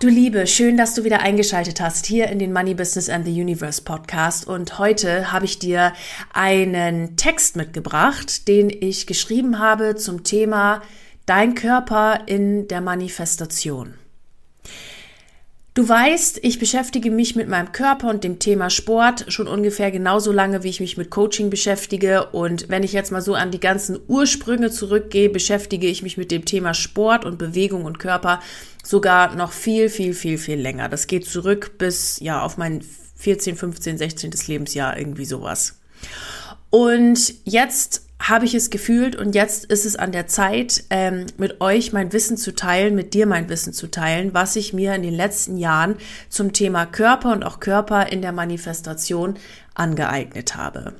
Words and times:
Du 0.00 0.06
Liebe, 0.06 0.46
schön, 0.46 0.76
dass 0.76 0.94
du 0.94 1.02
wieder 1.02 1.22
eingeschaltet 1.22 1.80
hast 1.80 2.06
hier 2.06 2.28
in 2.28 2.38
den 2.38 2.52
Money 2.52 2.74
Business 2.74 3.08
and 3.08 3.26
the 3.26 3.32
Universe 3.32 3.82
Podcast. 3.82 4.46
Und 4.46 4.78
heute 4.78 5.32
habe 5.32 5.44
ich 5.44 5.58
dir 5.58 5.92
einen 6.32 7.16
Text 7.16 7.56
mitgebracht, 7.56 8.46
den 8.46 8.70
ich 8.70 9.08
geschrieben 9.08 9.58
habe 9.58 9.96
zum 9.96 10.22
Thema 10.22 10.82
Dein 11.26 11.56
Körper 11.56 12.20
in 12.26 12.68
der 12.68 12.80
Manifestation. 12.80 13.94
Du 15.74 15.88
weißt, 15.88 16.40
ich 16.42 16.58
beschäftige 16.58 17.10
mich 17.10 17.36
mit 17.36 17.48
meinem 17.48 17.70
Körper 17.70 18.08
und 18.08 18.24
dem 18.24 18.40
Thema 18.40 18.68
Sport 18.70 19.26
schon 19.28 19.46
ungefähr 19.46 19.90
genauso 19.90 20.32
lange, 20.32 20.64
wie 20.64 20.70
ich 20.70 20.80
mich 20.80 20.96
mit 20.96 21.10
Coaching 21.10 21.50
beschäftige. 21.50 22.30
Und 22.30 22.68
wenn 22.68 22.82
ich 22.82 22.92
jetzt 22.92 23.12
mal 23.12 23.22
so 23.22 23.34
an 23.34 23.52
die 23.52 23.60
ganzen 23.60 23.98
Ursprünge 24.08 24.70
zurückgehe, 24.70 25.28
beschäftige 25.28 25.86
ich 25.86 26.02
mich 26.02 26.16
mit 26.16 26.32
dem 26.32 26.44
Thema 26.44 26.74
Sport 26.74 27.24
und 27.24 27.38
Bewegung 27.38 27.84
und 27.84 28.00
Körper 28.00 28.40
sogar 28.88 29.34
noch 29.34 29.52
viel, 29.52 29.90
viel, 29.90 30.14
viel, 30.14 30.38
viel 30.38 30.58
länger. 30.58 30.88
Das 30.88 31.06
geht 31.06 31.26
zurück 31.26 31.76
bis, 31.76 32.18
ja, 32.20 32.42
auf 32.42 32.56
mein 32.56 32.82
14, 33.16 33.54
15, 33.54 33.98
16. 33.98 34.32
Lebensjahr, 34.46 34.96
irgendwie 34.96 35.26
sowas. 35.26 35.78
Und 36.70 37.34
jetzt 37.44 38.06
habe 38.18 38.46
ich 38.46 38.54
es 38.54 38.70
gefühlt 38.70 39.14
und 39.14 39.34
jetzt 39.34 39.66
ist 39.66 39.84
es 39.84 39.96
an 39.96 40.10
der 40.10 40.26
Zeit, 40.26 40.84
ähm, 40.88 41.26
mit 41.36 41.60
euch 41.60 41.92
mein 41.92 42.14
Wissen 42.14 42.38
zu 42.38 42.54
teilen, 42.54 42.94
mit 42.94 43.12
dir 43.12 43.26
mein 43.26 43.50
Wissen 43.50 43.74
zu 43.74 43.90
teilen, 43.90 44.32
was 44.32 44.56
ich 44.56 44.72
mir 44.72 44.94
in 44.94 45.02
den 45.02 45.14
letzten 45.14 45.58
Jahren 45.58 45.96
zum 46.30 46.54
Thema 46.54 46.86
Körper 46.86 47.32
und 47.32 47.44
auch 47.44 47.60
Körper 47.60 48.10
in 48.10 48.22
der 48.22 48.32
Manifestation 48.32 49.34
angeeignet 49.74 50.56
habe. 50.56 50.94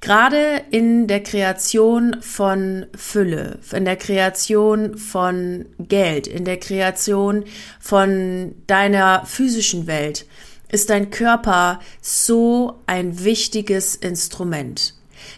Gerade 0.00 0.62
in 0.70 1.06
der 1.06 1.22
Kreation 1.22 2.16
von 2.20 2.86
Fülle, 2.96 3.60
in 3.72 3.84
der 3.84 3.96
Kreation 3.96 4.96
von 4.96 5.66
Geld, 5.78 6.26
in 6.26 6.44
der 6.44 6.58
Kreation 6.58 7.44
von 7.80 8.54
deiner 8.66 9.24
physischen 9.26 9.86
Welt 9.86 10.26
ist 10.72 10.90
dein 10.90 11.10
Körper 11.10 11.80
so 12.00 12.80
ein 12.86 13.22
wichtiges 13.24 13.94
Instrument. 13.94 14.94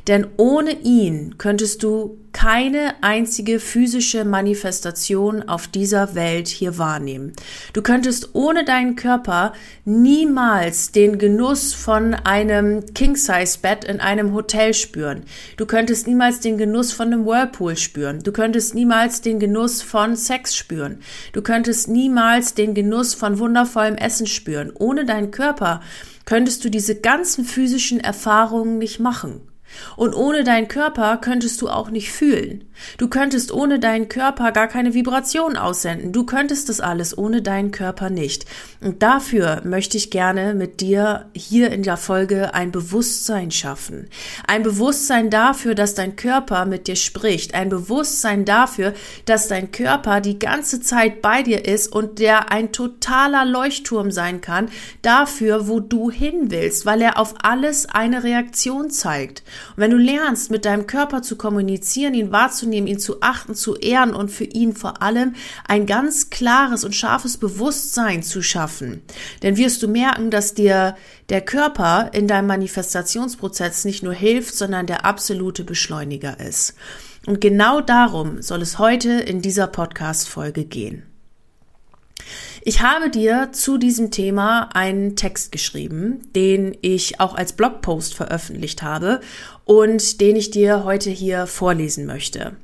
Denn 0.06 0.26
ohne 0.36 0.82
ihn 0.82 1.36
könntest 1.38 1.82
du 1.82 2.18
keine 2.34 2.94
einzige 3.00 3.60
physische 3.60 4.24
Manifestation 4.24 5.48
auf 5.48 5.66
dieser 5.68 6.14
Welt 6.14 6.48
hier 6.48 6.76
wahrnehmen. 6.78 7.32
Du 7.72 7.80
könntest 7.80 8.34
ohne 8.34 8.64
deinen 8.64 8.96
Körper 8.96 9.54
niemals 9.84 10.90
den 10.90 11.18
Genuss 11.18 11.72
von 11.72 12.12
einem 12.12 12.84
King-Size-Bett 12.92 13.84
in 13.84 14.00
einem 14.00 14.34
Hotel 14.34 14.74
spüren. 14.74 15.22
Du 15.56 15.64
könntest 15.64 16.06
niemals 16.06 16.40
den 16.40 16.58
Genuss 16.58 16.92
von 16.92 17.12
einem 17.12 17.24
Whirlpool 17.24 17.76
spüren. 17.76 18.18
Du 18.22 18.32
könntest 18.32 18.74
niemals 18.74 19.22
den 19.22 19.38
Genuss 19.38 19.80
von 19.80 20.16
Sex 20.16 20.54
spüren. 20.56 20.98
Du 21.32 21.40
könntest 21.40 21.88
niemals 21.88 22.54
den 22.54 22.74
Genuss 22.74 23.14
von 23.14 23.38
wundervollem 23.38 23.94
Essen 23.94 24.26
spüren. 24.26 24.72
Ohne 24.76 25.06
deinen 25.06 25.30
Körper 25.30 25.80
könntest 26.26 26.64
du 26.64 26.68
diese 26.68 26.96
ganzen 26.96 27.44
physischen 27.44 28.00
Erfahrungen 28.00 28.78
nicht 28.78 28.98
machen. 28.98 29.40
Und 29.96 30.14
ohne 30.14 30.44
deinen 30.44 30.68
Körper 30.68 31.16
könntest 31.18 31.60
du 31.62 31.68
auch 31.68 31.90
nicht 31.90 32.12
fühlen. 32.12 32.64
Du 32.98 33.08
könntest 33.08 33.52
ohne 33.52 33.78
deinen 33.78 34.08
Körper 34.08 34.52
gar 34.52 34.66
keine 34.66 34.94
Vibration 34.94 35.56
aussenden. 35.56 36.12
Du 36.12 36.24
könntest 36.24 36.68
das 36.68 36.80
alles 36.80 37.16
ohne 37.16 37.42
deinen 37.42 37.70
Körper 37.70 38.10
nicht. 38.10 38.46
Und 38.80 39.02
dafür 39.02 39.62
möchte 39.64 39.96
ich 39.96 40.10
gerne 40.10 40.54
mit 40.54 40.80
dir 40.80 41.26
hier 41.34 41.70
in 41.70 41.82
der 41.82 41.96
Folge 41.96 42.54
ein 42.54 42.72
Bewusstsein 42.72 43.50
schaffen. 43.50 44.08
Ein 44.46 44.62
Bewusstsein 44.62 45.30
dafür, 45.30 45.74
dass 45.74 45.94
dein 45.94 46.16
Körper 46.16 46.66
mit 46.66 46.88
dir 46.88 46.96
spricht. 46.96 47.54
Ein 47.54 47.68
Bewusstsein 47.68 48.44
dafür, 48.44 48.92
dass 49.24 49.48
dein 49.48 49.70
Körper 49.70 50.20
die 50.20 50.38
ganze 50.38 50.80
Zeit 50.80 51.22
bei 51.22 51.42
dir 51.42 51.64
ist 51.64 51.92
und 51.92 52.18
der 52.18 52.50
ein 52.50 52.72
totaler 52.72 53.44
Leuchtturm 53.44 54.10
sein 54.10 54.40
kann 54.40 54.68
dafür, 55.02 55.68
wo 55.68 55.80
du 55.80 56.10
hin 56.10 56.50
willst, 56.50 56.86
weil 56.86 57.00
er 57.02 57.18
auf 57.18 57.34
alles 57.42 57.86
eine 57.86 58.24
Reaktion 58.24 58.90
zeigt. 58.90 59.42
Und 59.70 59.78
wenn 59.78 59.90
du 59.90 59.96
lernst, 59.96 60.50
mit 60.50 60.64
deinem 60.64 60.86
Körper 60.86 61.22
zu 61.22 61.36
kommunizieren, 61.36 62.14
ihn 62.14 62.32
wahrzunehmen, 62.32 62.86
ihn 62.86 62.98
zu 62.98 63.22
achten, 63.22 63.54
zu 63.54 63.76
ehren 63.76 64.14
und 64.14 64.30
für 64.30 64.44
ihn 64.44 64.74
vor 64.74 65.02
allem 65.02 65.34
ein 65.66 65.86
ganz 65.86 66.30
klares 66.30 66.84
und 66.84 66.94
scharfes 66.94 67.36
Bewusstsein 67.36 68.22
zu 68.22 68.42
schaffen, 68.42 69.02
dann 69.40 69.56
wirst 69.56 69.82
du 69.82 69.88
merken, 69.88 70.30
dass 70.30 70.54
dir 70.54 70.96
der 71.28 71.40
Körper 71.40 72.10
in 72.12 72.28
deinem 72.28 72.48
Manifestationsprozess 72.48 73.84
nicht 73.84 74.02
nur 74.02 74.14
hilft, 74.14 74.54
sondern 74.54 74.86
der 74.86 75.04
absolute 75.04 75.64
Beschleuniger 75.64 76.40
ist. 76.40 76.74
Und 77.26 77.40
genau 77.40 77.80
darum 77.80 78.42
soll 78.42 78.60
es 78.60 78.78
heute 78.78 79.12
in 79.12 79.40
dieser 79.40 79.66
Podcast-Folge 79.66 80.64
gehen. 80.64 81.13
Ich 82.66 82.80
habe 82.80 83.10
dir 83.10 83.50
zu 83.52 83.76
diesem 83.76 84.10
Thema 84.10 84.70
einen 84.72 85.16
Text 85.16 85.52
geschrieben, 85.52 86.22
den 86.34 86.74
ich 86.80 87.20
auch 87.20 87.34
als 87.34 87.52
Blogpost 87.52 88.14
veröffentlicht 88.14 88.82
habe 88.82 89.20
und 89.66 90.22
den 90.22 90.34
ich 90.34 90.50
dir 90.50 90.82
heute 90.84 91.10
hier 91.10 91.46
vorlesen 91.46 92.06
möchte. 92.06 92.56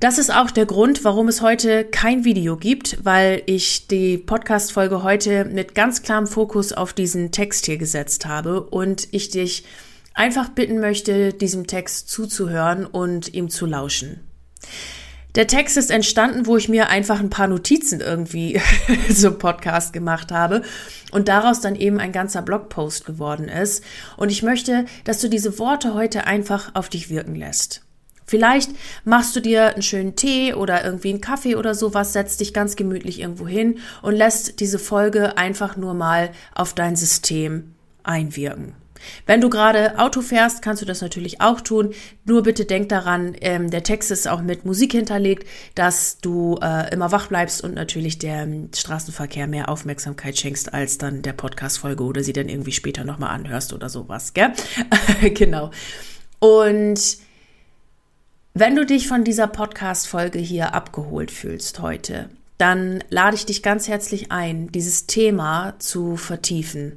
Das 0.00 0.18
ist 0.18 0.34
auch 0.34 0.50
der 0.50 0.66
Grund, 0.66 1.04
warum 1.04 1.28
es 1.28 1.42
heute 1.42 1.84
kein 1.84 2.24
Video 2.24 2.56
gibt, 2.56 3.04
weil 3.04 3.44
ich 3.46 3.86
die 3.86 4.18
Podcast-Folge 4.18 5.04
heute 5.04 5.44
mit 5.44 5.76
ganz 5.76 6.02
klarem 6.02 6.26
Fokus 6.26 6.72
auf 6.72 6.92
diesen 6.92 7.30
Text 7.30 7.66
hier 7.66 7.78
gesetzt 7.78 8.26
habe 8.26 8.62
und 8.62 9.06
ich 9.12 9.30
dich 9.30 9.64
einfach 10.14 10.48
bitten 10.48 10.80
möchte, 10.80 11.32
diesem 11.32 11.68
Text 11.68 12.08
zuzuhören 12.08 12.84
und 12.84 13.32
ihm 13.32 13.48
zu 13.48 13.64
lauschen. 13.66 14.28
Der 15.34 15.48
Text 15.48 15.76
ist 15.76 15.90
entstanden, 15.90 16.46
wo 16.46 16.56
ich 16.56 16.68
mir 16.68 16.90
einfach 16.90 17.18
ein 17.18 17.30
paar 17.30 17.48
Notizen 17.48 18.00
irgendwie 18.00 18.60
so 19.08 19.36
Podcast 19.36 19.92
gemacht 19.92 20.30
habe 20.30 20.62
und 21.10 21.26
daraus 21.26 21.60
dann 21.60 21.74
eben 21.74 21.98
ein 21.98 22.12
ganzer 22.12 22.40
Blogpost 22.40 23.04
geworden 23.04 23.48
ist. 23.48 23.82
Und 24.16 24.30
ich 24.30 24.44
möchte, 24.44 24.84
dass 25.02 25.20
du 25.20 25.28
diese 25.28 25.58
Worte 25.58 25.94
heute 25.94 26.26
einfach 26.28 26.70
auf 26.74 26.88
dich 26.88 27.10
wirken 27.10 27.34
lässt. 27.34 27.82
Vielleicht 28.26 28.70
machst 29.04 29.34
du 29.34 29.40
dir 29.40 29.74
einen 29.74 29.82
schönen 29.82 30.16
Tee 30.16 30.54
oder 30.54 30.84
irgendwie 30.84 31.10
einen 31.10 31.20
Kaffee 31.20 31.56
oder 31.56 31.74
sowas, 31.74 32.12
setzt 32.12 32.40
dich 32.40 32.54
ganz 32.54 32.76
gemütlich 32.76 33.20
irgendwo 33.20 33.46
hin 33.46 33.78
und 34.02 34.14
lässt 34.14 34.60
diese 34.60 34.78
Folge 34.78 35.36
einfach 35.36 35.76
nur 35.76 35.94
mal 35.94 36.30
auf 36.54 36.74
dein 36.74 36.96
System 36.96 37.74
einwirken. 38.02 38.74
Wenn 39.26 39.40
du 39.40 39.50
gerade 39.50 39.98
Auto 39.98 40.20
fährst, 40.20 40.62
kannst 40.62 40.82
du 40.82 40.86
das 40.86 41.00
natürlich 41.00 41.40
auch 41.40 41.60
tun. 41.60 41.94
Nur 42.24 42.42
bitte 42.42 42.64
denk 42.64 42.88
daran, 42.88 43.36
ähm, 43.40 43.70
der 43.70 43.82
Text 43.82 44.10
ist 44.10 44.28
auch 44.28 44.42
mit 44.42 44.64
Musik 44.64 44.92
hinterlegt, 44.92 45.48
dass 45.74 46.18
du 46.18 46.58
äh, 46.62 46.92
immer 46.92 47.12
wach 47.12 47.28
bleibst 47.28 47.62
und 47.62 47.74
natürlich 47.74 48.18
dem 48.18 48.70
Straßenverkehr 48.74 49.46
mehr 49.46 49.68
Aufmerksamkeit 49.68 50.38
schenkst, 50.38 50.72
als 50.72 50.98
dann 50.98 51.22
der 51.22 51.32
Podcast-Folge 51.32 52.04
oder 52.04 52.22
sie 52.22 52.32
dann 52.32 52.48
irgendwie 52.48 52.72
später 52.72 53.04
nochmal 53.04 53.30
anhörst 53.30 53.72
oder 53.72 53.88
sowas, 53.88 54.34
gell? 54.34 54.52
genau. 55.34 55.70
Und 56.38 57.18
wenn 58.54 58.76
du 58.76 58.86
dich 58.86 59.08
von 59.08 59.24
dieser 59.24 59.48
Podcast-Folge 59.48 60.38
hier 60.38 60.74
abgeholt 60.74 61.30
fühlst 61.30 61.80
heute, 61.80 62.30
dann 62.58 63.02
lade 63.10 63.34
ich 63.34 63.46
dich 63.46 63.62
ganz 63.62 63.88
herzlich 63.88 64.30
ein, 64.30 64.70
dieses 64.70 65.06
Thema 65.06 65.74
zu 65.78 66.16
vertiefen 66.16 66.96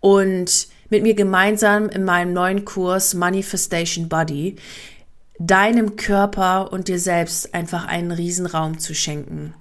und 0.00 0.68
mit 0.90 1.02
mir 1.02 1.14
gemeinsam 1.14 1.88
in 1.88 2.04
meinem 2.04 2.32
neuen 2.32 2.64
Kurs 2.64 3.14
Manifestation 3.14 4.08
Body 4.08 4.56
deinem 5.38 5.96
Körper 5.96 6.72
und 6.72 6.88
dir 6.88 6.98
selbst 6.98 7.54
einfach 7.54 7.86
einen 7.86 8.10
Riesenraum 8.10 8.78
zu 8.78 8.94
schenken. 8.94 9.54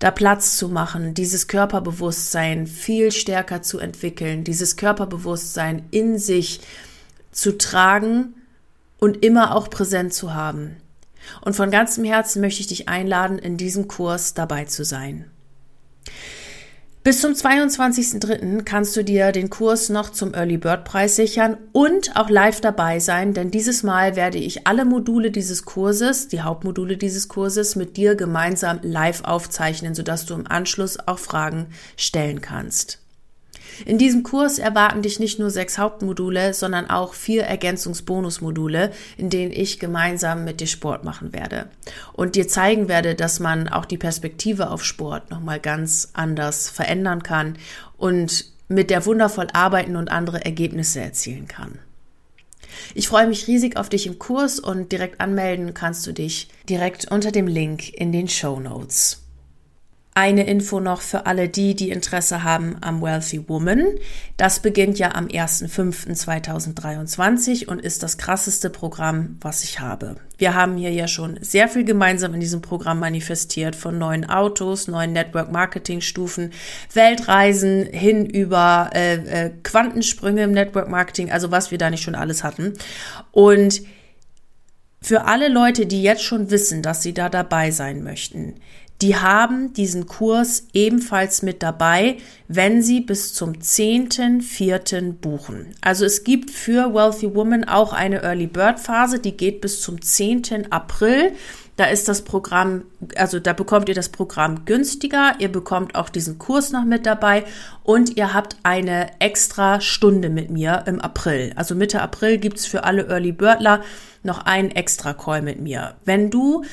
Da 0.00 0.10
Platz 0.10 0.56
zu 0.56 0.68
machen, 0.68 1.14
dieses 1.14 1.48
Körperbewusstsein 1.48 2.66
viel 2.66 3.10
stärker 3.10 3.62
zu 3.62 3.78
entwickeln, 3.78 4.44
dieses 4.44 4.76
Körperbewusstsein 4.76 5.84
in 5.90 6.18
sich 6.18 6.60
zu 7.32 7.58
tragen 7.58 8.34
und 8.98 9.24
immer 9.24 9.54
auch 9.54 9.70
präsent 9.70 10.14
zu 10.14 10.34
haben. 10.34 10.76
Und 11.40 11.54
von 11.54 11.70
ganzem 11.70 12.04
Herzen 12.04 12.40
möchte 12.40 12.60
ich 12.60 12.68
dich 12.68 12.88
einladen, 12.88 13.38
in 13.38 13.56
diesem 13.56 13.88
Kurs 13.88 14.34
dabei 14.34 14.64
zu 14.64 14.84
sein. 14.84 15.30
Bis 17.08 17.22
zum 17.22 17.32
22.03. 17.32 18.64
kannst 18.64 18.94
du 18.94 19.02
dir 19.02 19.32
den 19.32 19.48
Kurs 19.48 19.88
noch 19.88 20.10
zum 20.10 20.34
Early 20.34 20.58
Bird 20.58 20.84
Preis 20.84 21.16
sichern 21.16 21.56
und 21.72 22.14
auch 22.16 22.28
live 22.28 22.60
dabei 22.60 23.00
sein, 23.00 23.32
denn 23.32 23.50
dieses 23.50 23.82
Mal 23.82 24.14
werde 24.14 24.36
ich 24.36 24.66
alle 24.66 24.84
Module 24.84 25.30
dieses 25.30 25.64
Kurses, 25.64 26.28
die 26.28 26.42
Hauptmodule 26.42 26.98
dieses 26.98 27.28
Kurses 27.28 27.76
mit 27.76 27.96
dir 27.96 28.14
gemeinsam 28.14 28.80
live 28.82 29.24
aufzeichnen, 29.24 29.94
sodass 29.94 30.26
du 30.26 30.34
im 30.34 30.46
Anschluss 30.46 30.98
auch 30.98 31.18
Fragen 31.18 31.68
stellen 31.96 32.42
kannst. 32.42 32.98
In 33.86 33.98
diesem 33.98 34.22
Kurs 34.22 34.58
erwarten 34.58 35.02
dich 35.02 35.20
nicht 35.20 35.38
nur 35.38 35.50
sechs 35.50 35.78
Hauptmodule, 35.78 36.54
sondern 36.54 36.90
auch 36.90 37.14
vier 37.14 37.44
Ergänzungsbonusmodule, 37.44 38.92
in 39.16 39.30
denen 39.30 39.52
ich 39.52 39.78
gemeinsam 39.78 40.44
mit 40.44 40.60
dir 40.60 40.66
Sport 40.66 41.04
machen 41.04 41.32
werde 41.32 41.68
und 42.12 42.34
dir 42.34 42.48
zeigen 42.48 42.88
werde, 42.88 43.14
dass 43.14 43.40
man 43.40 43.68
auch 43.68 43.84
die 43.84 43.98
Perspektive 43.98 44.70
auf 44.70 44.84
Sport 44.84 45.30
nochmal 45.30 45.60
ganz 45.60 46.10
anders 46.12 46.68
verändern 46.68 47.22
kann 47.22 47.56
und 47.96 48.46
mit 48.68 48.90
der 48.90 49.06
wundervoll 49.06 49.48
arbeiten 49.52 49.96
und 49.96 50.10
andere 50.10 50.44
Ergebnisse 50.44 51.00
erzielen 51.00 51.48
kann. 51.48 51.78
Ich 52.94 53.08
freue 53.08 53.26
mich 53.26 53.46
riesig 53.46 53.76
auf 53.76 53.88
dich 53.88 54.06
im 54.06 54.18
Kurs 54.18 54.60
und 54.60 54.92
direkt 54.92 55.20
anmelden 55.20 55.74
kannst 55.74 56.06
du 56.06 56.12
dich 56.12 56.48
direkt 56.68 57.10
unter 57.10 57.32
dem 57.32 57.46
Link 57.46 57.92
in 57.94 58.12
den 58.12 58.28
Show 58.28 58.60
Notes. 58.60 59.27
Eine 60.18 60.46
Info 60.48 60.80
noch 60.80 61.00
für 61.00 61.26
alle 61.26 61.48
die, 61.48 61.76
die 61.76 61.90
Interesse 61.90 62.42
haben 62.42 62.74
am 62.80 63.00
Wealthy 63.00 63.48
Woman. 63.48 63.86
Das 64.36 64.58
beginnt 64.58 64.98
ja 64.98 65.14
am 65.14 65.28
1.5.2023 65.28 67.68
und 67.68 67.80
ist 67.80 68.02
das 68.02 68.18
krasseste 68.18 68.68
Programm, 68.68 69.36
was 69.40 69.62
ich 69.62 69.78
habe. 69.78 70.16
Wir 70.36 70.54
haben 70.54 70.76
hier 70.76 70.90
ja 70.90 71.06
schon 71.06 71.38
sehr 71.40 71.68
viel 71.68 71.84
gemeinsam 71.84 72.34
in 72.34 72.40
diesem 72.40 72.62
Programm 72.62 72.98
manifestiert, 72.98 73.76
von 73.76 73.96
neuen 73.96 74.28
Autos, 74.28 74.88
neuen 74.88 75.12
Network-Marketing-Stufen, 75.12 76.50
Weltreisen 76.94 77.86
hin 77.86 78.26
über 78.26 78.90
äh, 78.94 79.18
äh, 79.18 79.52
Quantensprünge 79.62 80.42
im 80.42 80.50
Network-Marketing, 80.50 81.30
also 81.30 81.52
was 81.52 81.70
wir 81.70 81.78
da 81.78 81.90
nicht 81.90 82.02
schon 82.02 82.16
alles 82.16 82.42
hatten. 82.42 82.72
Und 83.30 83.82
für 85.00 85.26
alle 85.26 85.46
Leute, 85.46 85.86
die 85.86 86.02
jetzt 86.02 86.24
schon 86.24 86.50
wissen, 86.50 86.82
dass 86.82 87.04
sie 87.04 87.14
da 87.14 87.28
dabei 87.28 87.70
sein 87.70 88.02
möchten, 88.02 88.56
die 89.00 89.16
haben 89.16 89.72
diesen 89.72 90.06
Kurs 90.06 90.66
ebenfalls 90.72 91.42
mit 91.42 91.62
dabei, 91.62 92.16
wenn 92.48 92.82
sie 92.82 93.00
bis 93.00 93.32
zum 93.32 93.52
10.04. 93.52 95.12
buchen. 95.12 95.74
Also 95.80 96.04
es 96.04 96.24
gibt 96.24 96.50
für 96.50 96.94
Wealthy 96.94 97.34
Woman 97.34 97.64
auch 97.64 97.92
eine 97.92 98.22
Early 98.22 98.48
Bird 98.48 98.80
Phase, 98.80 99.20
die 99.20 99.36
geht 99.36 99.60
bis 99.60 99.80
zum 99.80 100.02
10. 100.02 100.72
April. 100.72 101.32
Da 101.76 101.84
ist 101.84 102.08
das 102.08 102.22
Programm, 102.22 102.86
also 103.14 103.38
da 103.38 103.52
bekommt 103.52 103.88
ihr 103.88 103.94
das 103.94 104.08
Programm 104.08 104.64
günstiger, 104.64 105.36
ihr 105.38 105.52
bekommt 105.52 105.94
auch 105.94 106.08
diesen 106.08 106.36
Kurs 106.36 106.72
noch 106.72 106.84
mit 106.84 107.06
dabei 107.06 107.44
und 107.84 108.16
ihr 108.16 108.34
habt 108.34 108.56
eine 108.64 109.20
extra 109.20 109.80
Stunde 109.80 110.28
mit 110.28 110.50
mir 110.50 110.82
im 110.86 111.00
April. 111.00 111.52
Also 111.54 111.76
Mitte 111.76 112.02
April 112.02 112.38
gibt's 112.38 112.66
für 112.66 112.82
alle 112.82 113.06
Early 113.06 113.30
Birdler 113.30 113.82
noch 114.24 114.44
einen 114.44 114.72
extra 114.72 115.12
Call 115.12 115.40
mit 115.40 115.60
mir. 115.60 115.94
Wenn 116.04 116.30
du 116.30 116.64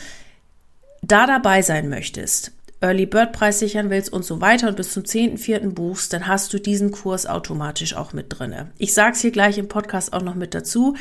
da 1.08 1.28
dabei 1.28 1.62
sein 1.62 1.90
möchtest, 1.90 2.52
Early 2.82 3.06
Bird 3.06 3.32
Preis 3.32 3.60
sichern 3.60 3.90
willst 3.90 4.12
und 4.12 4.26
so 4.26 4.42
weiter 4.42 4.68
und 4.68 4.78
bis 4.78 4.92
zum 4.92 5.04
10.4. 5.04 5.70
buchst, 5.70 6.14
dann 6.14 6.28
hast 6.28 6.54
du 6.54 6.60
diesen 6.60 6.92
Kurs 6.92 7.26
automatisch 7.26 7.96
auch 7.96 8.14
mit 8.14 8.28
drinne. 8.30 8.72
Ich 8.78 8.94
sag's 8.94 9.22
hier 9.22 9.32
gleich 9.32 9.58
im 9.58 9.68
Podcast 9.68 10.14
auch 10.14 10.22
noch 10.22 10.36
mit 10.36 10.54
dazu, 10.54 10.96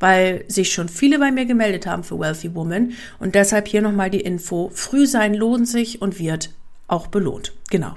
weil 0.00 0.44
sich 0.48 0.72
schon 0.72 0.88
viele 0.88 1.18
bei 1.18 1.30
mir 1.30 1.44
gemeldet 1.44 1.86
haben 1.86 2.04
für 2.04 2.18
Wealthy 2.18 2.54
Woman 2.54 2.92
und 3.18 3.34
deshalb 3.34 3.68
hier 3.68 3.82
nochmal 3.82 4.10
die 4.10 4.20
Info. 4.20 4.70
Früh 4.74 5.06
sein 5.06 5.34
lohnt 5.34 5.68
sich 5.68 6.00
und 6.00 6.18
wird 6.18 6.50
auch 6.86 7.08
belohnt. 7.08 7.52
Genau. 7.70 7.94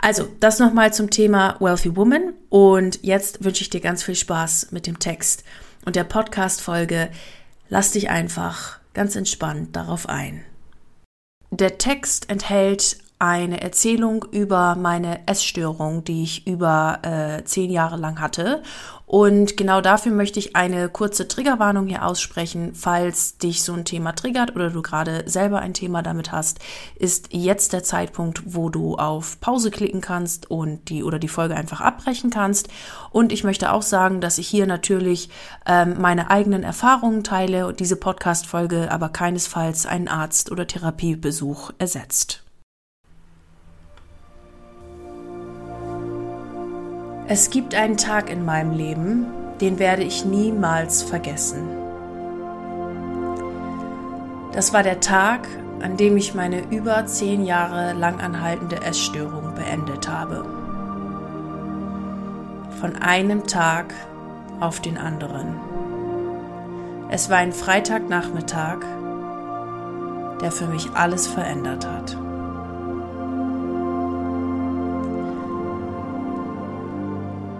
Also, 0.00 0.28
das 0.38 0.60
nochmal 0.60 0.92
zum 0.92 1.10
Thema 1.10 1.56
Wealthy 1.58 1.96
Woman 1.96 2.34
und 2.48 3.00
jetzt 3.02 3.42
wünsche 3.42 3.62
ich 3.62 3.70
dir 3.70 3.80
ganz 3.80 4.04
viel 4.04 4.14
Spaß 4.14 4.68
mit 4.70 4.86
dem 4.86 4.98
Text 4.98 5.42
und 5.84 5.96
der 5.96 6.04
Podcast-Folge. 6.04 7.08
Lass 7.68 7.92
dich 7.92 8.08
einfach 8.08 8.78
ganz 8.94 9.16
entspannt 9.16 9.74
darauf 9.74 10.08
ein. 10.08 10.44
Der 11.50 11.78
Text 11.78 12.28
enthält 12.30 12.98
eine 13.18 13.60
Erzählung 13.60 14.24
über 14.30 14.76
meine 14.76 15.26
Essstörung, 15.26 16.04
die 16.04 16.22
ich 16.22 16.46
über 16.46 17.00
äh, 17.02 17.44
zehn 17.44 17.70
Jahre 17.70 17.96
lang 17.96 18.20
hatte. 18.20 18.62
Und 19.08 19.56
genau 19.56 19.80
dafür 19.80 20.12
möchte 20.12 20.38
ich 20.38 20.54
eine 20.54 20.90
kurze 20.90 21.26
Triggerwarnung 21.28 21.86
hier 21.86 22.04
aussprechen. 22.04 22.74
Falls 22.74 23.38
dich 23.38 23.62
so 23.62 23.72
ein 23.72 23.86
Thema 23.86 24.12
triggert 24.12 24.54
oder 24.54 24.68
du 24.68 24.82
gerade 24.82 25.22
selber 25.24 25.60
ein 25.60 25.72
Thema 25.72 26.02
damit 26.02 26.30
hast, 26.30 26.58
ist 26.94 27.28
jetzt 27.32 27.72
der 27.72 27.82
Zeitpunkt, 27.82 28.42
wo 28.44 28.68
du 28.68 28.96
auf 28.96 29.40
Pause 29.40 29.70
klicken 29.70 30.02
kannst 30.02 30.50
und 30.50 30.90
die 30.90 31.02
oder 31.02 31.18
die 31.18 31.28
Folge 31.28 31.56
einfach 31.56 31.80
abbrechen 31.80 32.28
kannst. 32.28 32.68
Und 33.10 33.32
ich 33.32 33.44
möchte 33.44 33.72
auch 33.72 33.80
sagen, 33.80 34.20
dass 34.20 34.36
ich 34.36 34.46
hier 34.46 34.66
natürlich 34.66 35.30
ähm, 35.64 35.94
meine 35.98 36.30
eigenen 36.30 36.62
Erfahrungen 36.62 37.24
teile 37.24 37.66
und 37.66 37.80
diese 37.80 37.96
Podcast-Folge 37.96 38.90
aber 38.90 39.08
keinesfalls 39.08 39.86
einen 39.86 40.08
Arzt- 40.08 40.52
oder 40.52 40.66
Therapiebesuch 40.66 41.70
ersetzt. 41.78 42.42
Es 47.30 47.50
gibt 47.50 47.74
einen 47.74 47.98
Tag 47.98 48.30
in 48.30 48.42
meinem 48.42 48.72
Leben, 48.72 49.26
den 49.60 49.78
werde 49.78 50.02
ich 50.02 50.24
niemals 50.24 51.02
vergessen. 51.02 51.68
Das 54.54 54.72
war 54.72 54.82
der 54.82 55.00
Tag, 55.00 55.46
an 55.82 55.98
dem 55.98 56.16
ich 56.16 56.34
meine 56.34 56.62
über 56.70 57.04
zehn 57.04 57.44
Jahre 57.44 57.92
lang 57.92 58.18
anhaltende 58.18 58.80
Essstörung 58.80 59.54
beendet 59.54 60.08
habe. 60.08 60.42
Von 62.80 62.96
einem 62.96 63.46
Tag 63.46 63.92
auf 64.58 64.80
den 64.80 64.96
anderen. 64.96 65.54
Es 67.10 67.28
war 67.28 67.36
ein 67.36 67.52
Freitagnachmittag, 67.52 68.78
der 70.40 70.50
für 70.50 70.66
mich 70.66 70.88
alles 70.94 71.26
verändert 71.26 71.86
hat. 71.86 72.16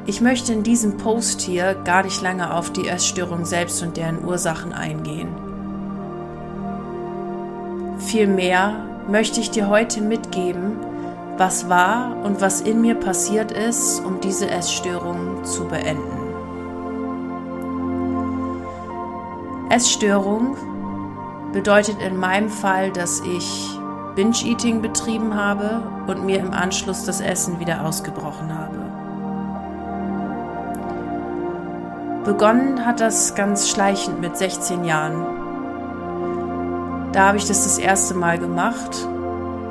Ich 0.08 0.22
möchte 0.22 0.54
in 0.54 0.62
diesem 0.62 0.96
Post 0.96 1.42
hier 1.42 1.74
gar 1.74 2.02
nicht 2.02 2.22
lange 2.22 2.54
auf 2.54 2.72
die 2.72 2.88
Essstörung 2.88 3.44
selbst 3.44 3.82
und 3.82 3.98
deren 3.98 4.24
Ursachen 4.24 4.72
eingehen. 4.72 5.28
Vielmehr 7.98 8.86
möchte 9.06 9.38
ich 9.40 9.50
dir 9.50 9.68
heute 9.68 10.00
mitgeben, 10.00 10.78
was 11.36 11.68
war 11.68 12.16
und 12.24 12.40
was 12.40 12.62
in 12.62 12.80
mir 12.80 12.94
passiert 12.94 13.52
ist, 13.52 14.02
um 14.02 14.18
diese 14.22 14.48
Essstörung 14.48 15.44
zu 15.44 15.66
beenden. 15.66 16.32
Essstörung 19.68 20.56
bedeutet 21.52 22.00
in 22.00 22.16
meinem 22.16 22.48
Fall, 22.48 22.92
dass 22.92 23.20
ich 23.20 23.78
Binge-Eating 24.14 24.80
betrieben 24.80 25.34
habe 25.34 25.82
und 26.06 26.24
mir 26.24 26.38
im 26.38 26.52
Anschluss 26.52 27.04
das 27.04 27.20
Essen 27.20 27.60
wieder 27.60 27.84
ausgebrochen 27.84 28.58
habe. 28.58 28.87
Begonnen 32.28 32.84
hat 32.84 33.00
das 33.00 33.34
ganz 33.34 33.70
schleichend 33.70 34.20
mit 34.20 34.36
16 34.36 34.84
Jahren. 34.84 35.24
Da 37.12 37.28
habe 37.28 37.38
ich 37.38 37.46
das 37.46 37.64
das 37.64 37.78
erste 37.78 38.12
Mal 38.12 38.38
gemacht 38.38 39.08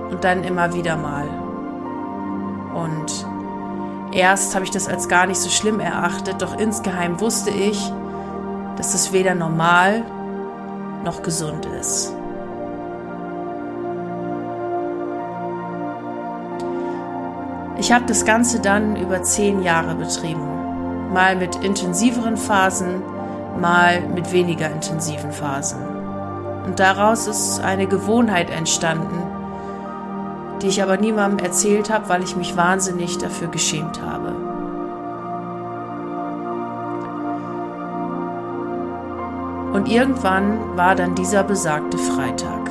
und 0.10 0.24
dann 0.24 0.44
immer 0.44 0.74
wieder 0.74 0.96
mal. 0.96 1.28
Und 2.74 3.28
erst 4.12 4.56
habe 4.56 4.66
ich 4.66 4.72
das 4.72 4.88
als 4.88 5.08
gar 5.08 5.28
nicht 5.28 5.40
so 5.40 5.50
schlimm 5.50 5.80
erachtet, 5.80 6.42
doch 6.42 6.58
insgeheim 6.58 7.22
wusste 7.22 7.52
ich, 7.52 7.94
dass 8.76 8.96
es 8.96 9.14
weder 9.14 9.36
normal 9.36 10.04
noch 11.06 11.22
gesund 11.22 11.68
ist. 11.80 12.12
Ich 17.78 17.92
habe 17.92 18.06
das 18.08 18.26
Ganze 18.26 18.60
dann 18.60 18.96
über 18.96 19.22
zehn 19.22 19.62
Jahre 19.62 19.94
betrieben 19.94 20.47
mal 21.12 21.36
mit 21.36 21.56
intensiveren 21.64 22.38
Phasen, 22.38 23.02
mal 23.60 24.02
mit 24.02 24.32
weniger 24.32 24.70
intensiven 24.70 25.32
Phasen. 25.32 25.80
Und 26.66 26.80
daraus 26.80 27.28
ist 27.28 27.62
eine 27.62 27.88
Gewohnheit 27.88 28.50
entstanden, 28.50 29.24
die 30.62 30.68
ich 30.68 30.84
aber 30.84 30.98
niemandem 30.98 31.46
erzählt 31.46 31.90
habe, 31.90 32.10
weil 32.10 32.24
ich 32.24 32.36
mich 32.36 32.58
wahnsinnig 32.58 33.18
dafür 33.18 33.48
geschämt 33.48 34.02
habe. 34.02 34.34
Und 39.74 39.88
irgendwann 39.88 40.76
war 40.76 40.96
dann 40.96 41.14
dieser 41.14 41.44
besagte 41.44 41.98
Freitag. 41.98 42.67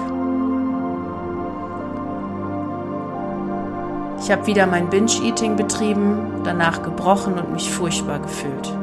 Ich 4.27 4.33
habe 4.33 4.45
wieder 4.49 4.67
mein 4.67 4.91
Binge-Eating 4.91 5.55
betrieben, 5.55 6.41
danach 6.43 6.83
gebrochen 6.83 7.35
und 7.35 7.53
mich 7.53 7.71
furchtbar 7.71 8.19
gefühlt. 8.19 8.77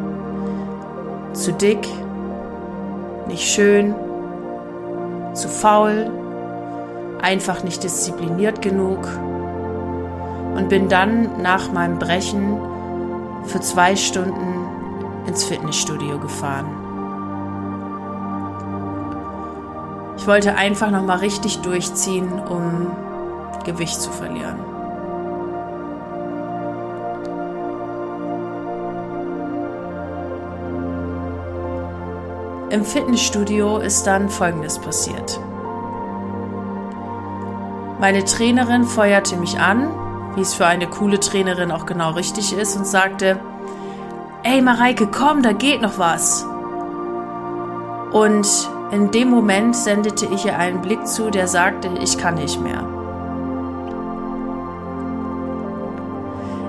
Zu 1.33 1.51
dick, 1.51 1.85
nicht 3.27 3.43
schön, 3.43 3.93
zu 5.33 5.49
faul, 5.49 6.09
einfach 7.21 7.61
nicht 7.61 7.83
diszipliniert 7.83 8.61
genug, 8.61 8.99
und 10.55 10.69
bin 10.69 10.87
dann 10.87 11.41
nach 11.41 11.73
meinem 11.73 11.99
Brechen 11.99 12.57
für 13.43 13.59
zwei 13.59 13.97
Stunden 13.97 14.65
ins 15.27 15.43
Fitnessstudio 15.43 16.19
gefahren. 16.19 16.67
Ich 20.15 20.25
wollte 20.25 20.55
einfach 20.55 20.89
noch 20.89 21.03
mal 21.03 21.17
richtig 21.17 21.59
durchziehen, 21.59 22.31
um 22.31 22.95
Gewicht 23.65 23.99
zu 23.99 24.09
verlieren. 24.09 24.72
Im 32.73 32.83
Fitnessstudio 32.83 33.77
ist 33.77 34.07
dann 34.07 34.29
Folgendes 34.29 34.79
passiert. 34.79 35.39
Meine 37.99 38.25
Trainerin 38.25 38.85
feuerte 38.85 39.35
mich 39.35 39.59
an, 39.59 39.91
wie 40.33 40.41
es 40.41 40.55
für 40.55 40.65
eine 40.65 40.87
coole 40.87 41.19
Trainerin 41.19 41.71
auch 41.71 41.85
genau 41.85 42.13
richtig 42.13 42.51
ist, 42.51 42.75
und 42.75 42.87
sagte, 42.87 43.39
Ey 44.41 44.59
Mareike, 44.59 45.05
komm, 45.05 45.43
da 45.43 45.51
geht 45.51 45.83
noch 45.83 45.99
was. 45.99 46.47
Und 48.11 48.47
in 48.89 49.11
dem 49.11 49.29
Moment 49.29 49.75
sendete 49.75 50.25
ich 50.25 50.43
ihr 50.43 50.57
einen 50.57 50.81
Blick 50.81 51.05
zu, 51.05 51.29
der 51.29 51.47
sagte, 51.47 51.91
ich 52.01 52.17
kann 52.17 52.33
nicht 52.33 52.59
mehr. 52.59 52.87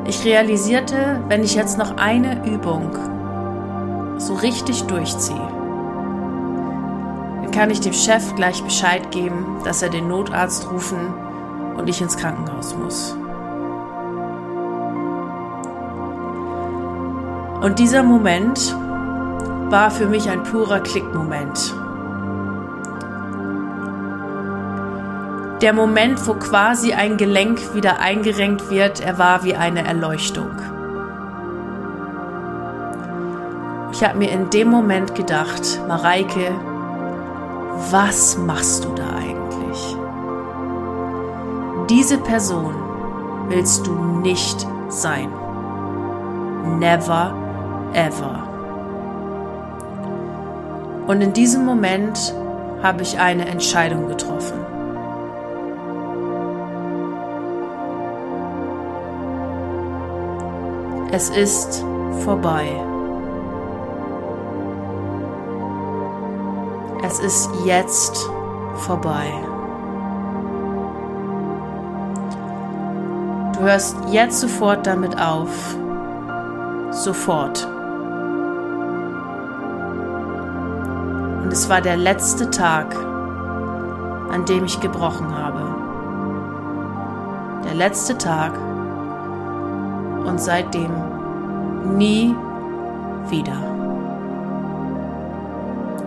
Ich 0.05 0.23
realisierte, 0.27 1.23
wenn 1.29 1.43
ich 1.43 1.55
jetzt 1.55 1.79
noch 1.79 1.97
eine 1.97 2.45
Übung 2.47 2.95
so 4.19 4.35
richtig 4.35 4.85
durchziehe, 4.85 5.54
kann 7.55 7.71
ich 7.71 7.81
dem 7.81 7.93
Chef 7.93 8.35
gleich 8.35 8.63
Bescheid 8.65 9.13
geben, 9.13 9.61
dass 9.65 9.81
er 9.81 9.89
den 9.89 10.09
Notarzt 10.09 10.69
rufen 10.71 11.15
und 11.77 11.89
ich 11.89 12.01
ins 12.01 12.17
Krankenhaus 12.17 12.75
muss. 12.75 13.17
Und 17.63 17.79
dieser 17.79 18.03
Moment 18.03 18.77
war 19.71 19.91
für 19.91 20.07
mich 20.07 20.29
ein 20.29 20.43
purer 20.43 20.81
Klickmoment. 20.81 21.75
Der 25.63 25.73
Moment, 25.73 26.27
wo 26.27 26.35
quasi 26.35 26.93
ein 26.93 27.17
Gelenk 27.17 27.75
wieder 27.75 28.01
eingerenkt 28.01 28.69
wird, 28.69 29.01
er 29.01 29.17
war 29.19 29.45
wie 29.45 29.55
eine 29.55 29.87
Erleuchtung. 29.87 30.51
Ich 33.93 34.03
habe 34.03 34.19
mir 34.19 34.31
in 34.31 34.51
dem 34.51 34.69
Moment 34.69 35.15
gedacht, 35.15 35.81
Mareike, 35.87 36.53
was 37.91 38.37
machst 38.39 38.85
du 38.85 38.95
da 38.95 39.09
eigentlich? 39.17 39.97
Diese 41.89 42.19
Person 42.19 42.75
willst 43.49 43.87
du 43.87 43.93
nicht 43.95 44.67
sein. 44.89 45.31
Never 46.79 47.35
ever. 47.93 48.49
Und 51.07 51.21
in 51.21 51.33
diesem 51.33 51.65
Moment 51.65 52.35
habe 52.83 53.03
ich 53.03 53.19
eine 53.19 53.47
Entscheidung 53.47 54.09
getroffen. 54.09 54.59
Es 61.11 61.31
ist 61.31 61.85
vorbei. 62.25 62.94
Es 67.07 67.19
ist 67.19 67.51
jetzt 67.67 68.31
vorbei. 68.77 69.31
Du 73.53 73.61
hörst 73.61 73.95
jetzt 74.11 74.41
sofort 74.41 74.87
damit 74.87 75.21
auf. 75.21 75.77
Sofort. 76.93 77.69
Und 81.43 81.53
es 81.53 81.69
war 81.69 81.83
der 81.83 81.99
letzte 81.99 82.49
Tag, 82.49 82.97
an 84.33 84.47
dem 84.47 84.65
ich 84.65 84.81
gebrochen 84.81 85.37
habe. 85.37 85.61
Der 87.67 87.75
letzte 87.75 88.17
Tag 88.17 88.53
und 90.25 90.41
seitdem 90.41 90.91
nie 91.99 92.35
wieder. 93.29 93.74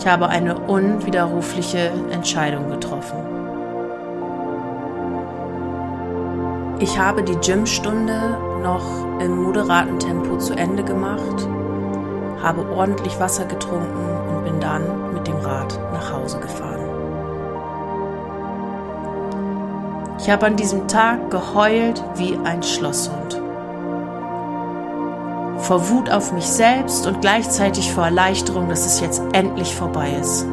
Ich 0.07 0.13
habe 0.13 0.29
eine 0.29 0.57
unwiderrufliche 0.57 1.91
Entscheidung 2.11 2.69
getroffen. 2.69 3.17
Ich 6.79 6.97
habe 6.97 7.23
die 7.23 7.35
Gymstunde 7.35 8.37
noch 8.63 8.85
im 9.19 9.43
moderaten 9.43 9.99
Tempo 9.99 10.37
zu 10.37 10.53
Ende 10.53 10.85
gemacht, 10.85 11.45
habe 12.41 12.71
ordentlich 12.71 13.19
Wasser 13.19 13.43
getrunken 13.47 14.29
und 14.29 14.45
bin 14.45 14.61
dann 14.61 15.13
mit 15.13 15.27
dem 15.27 15.39
Rad 15.39 15.77
nach 15.91 16.13
Hause 16.13 16.39
gefahren. 16.39 16.87
Ich 20.19 20.29
habe 20.29 20.45
an 20.45 20.55
diesem 20.55 20.87
Tag 20.87 21.29
geheult 21.31 22.01
wie 22.15 22.39
ein 22.45 22.63
Schlosshund. 22.63 23.36
Vor 25.67 25.89
Wut 25.89 26.09
auf 26.09 26.31
mich 26.31 26.47
selbst 26.47 27.05
und 27.05 27.19
gleichzeitig 27.19 27.91
vor 27.91 28.05
Erleichterung, 28.05 28.69
dass 28.69 28.85
es 28.85 29.01
jetzt 29.01 29.21
endlich 29.33 29.75
vorbei 29.75 30.11
ist. 30.11 30.45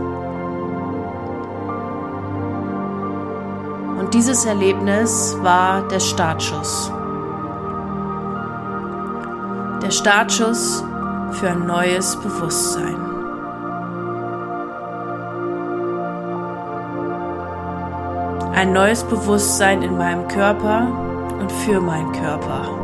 Und 4.01 4.13
dieses 4.13 4.45
Erlebnis 4.45 5.37
war 5.41 5.87
der 5.87 6.01
Startschuss. 6.01 6.91
Der 9.85 9.93
Startschuss 9.93 10.83
für 11.31 11.49
ein 11.49 11.65
neues 11.65 12.17
Bewusstsein. 12.17 12.97
Ein 18.53 18.73
neues 18.73 19.05
Bewusstsein 19.05 19.83
in 19.83 19.97
meinem 19.97 20.27
Körper 20.27 20.89
und 21.39 21.53
für 21.53 21.81
meinen 21.81 22.11
Körper. 22.11 22.84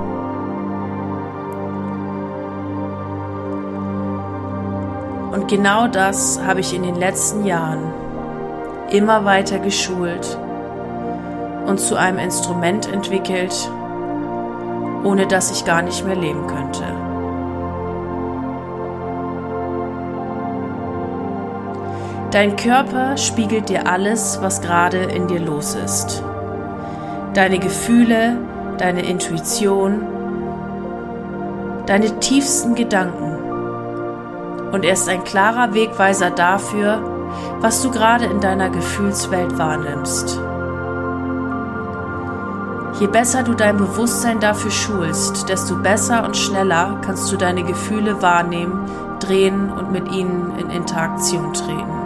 Und 5.31 5.49
genau 5.49 5.87
das 5.87 6.41
habe 6.45 6.61
ich 6.61 6.75
in 6.75 6.83
den 6.83 6.97
letzten 6.97 7.45
Jahren 7.45 7.93
immer 8.91 9.25
weiter 9.25 9.59
geschult 9.59 10.39
und 11.67 11.79
zu 11.79 11.97
einem 11.97 12.19
Instrument 12.19 12.93
entwickelt, 12.93 13.71
ohne 15.05 15.27
das 15.27 15.53
ich 15.53 15.65
gar 15.65 15.83
nicht 15.83 16.05
mehr 16.05 16.17
leben 16.17 16.47
könnte. 16.47 16.85
Dein 22.31 22.55
Körper 22.55 23.17
spiegelt 23.17 23.69
dir 23.69 23.89
alles, 23.89 24.39
was 24.41 24.61
gerade 24.61 24.99
in 24.99 25.27
dir 25.27 25.41
los 25.41 25.75
ist. 25.75 26.23
Deine 27.35 27.59
Gefühle, 27.59 28.37
deine 28.79 29.03
Intuition, 29.03 30.03
deine 31.87 32.21
tiefsten 32.21 32.77
Gedanken. 32.77 33.40
Und 34.73 34.85
er 34.85 34.93
ist 34.93 35.09
ein 35.09 35.25
klarer 35.25 35.75
Wegweiser 35.75 36.31
dafür, 36.31 37.03
was 37.61 37.83
du 37.83 37.91
gerade 37.91 38.27
in 38.27 38.41
deiner 38.41 38.71
Gefühlswelt 38.71 39.59
wahrnimmst. 39.59 40.41
Je 43.01 43.07
besser 43.07 43.43
du 43.43 43.55
dein 43.55 43.79
Bewusstsein 43.79 44.41
dafür 44.41 44.71
schulst, 44.71 45.49
desto 45.49 45.77
besser 45.77 46.25
und 46.25 46.37
schneller 46.37 46.99
kannst 47.03 47.33
du 47.33 47.37
deine 47.37 47.65
Gefühle 47.65 48.21
wahrnehmen, 48.21 48.91
drehen 49.21 49.73
und 49.73 49.91
mit 49.91 50.13
ihnen 50.13 50.53
in 50.59 50.71
Interaktion 50.71 51.53
treten. 51.55 52.01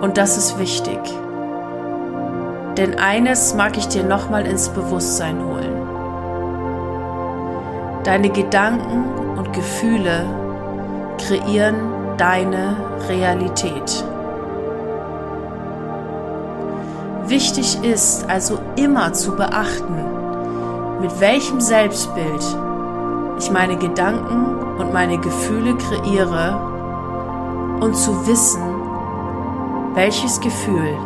Und 0.00 0.16
das 0.16 0.36
ist 0.36 0.58
wichtig. 0.58 0.98
Denn 2.76 2.98
eines 2.98 3.54
mag 3.54 3.76
ich 3.76 3.88
dir 3.88 4.04
nochmal 4.04 4.46
ins 4.46 4.68
Bewusstsein 4.70 5.44
holen. 5.44 5.83
Deine 8.04 8.28
Gedanken 8.28 9.38
und 9.38 9.54
Gefühle 9.54 10.26
kreieren 11.16 11.76
deine 12.18 12.76
Realität. 13.08 14.04
Wichtig 17.26 17.82
ist 17.82 18.28
also 18.28 18.58
immer 18.76 19.14
zu 19.14 19.34
beachten, 19.34 20.04
mit 21.00 21.18
welchem 21.18 21.60
Selbstbild 21.60 22.44
ich 23.38 23.50
meine 23.50 23.78
Gedanken 23.78 24.78
und 24.78 24.92
meine 24.92 25.18
Gefühle 25.18 25.74
kreiere 25.76 26.60
und 27.80 27.96
zu 27.96 28.26
wissen, 28.26 28.62
welches 29.94 30.40
Gefühl 30.40 30.98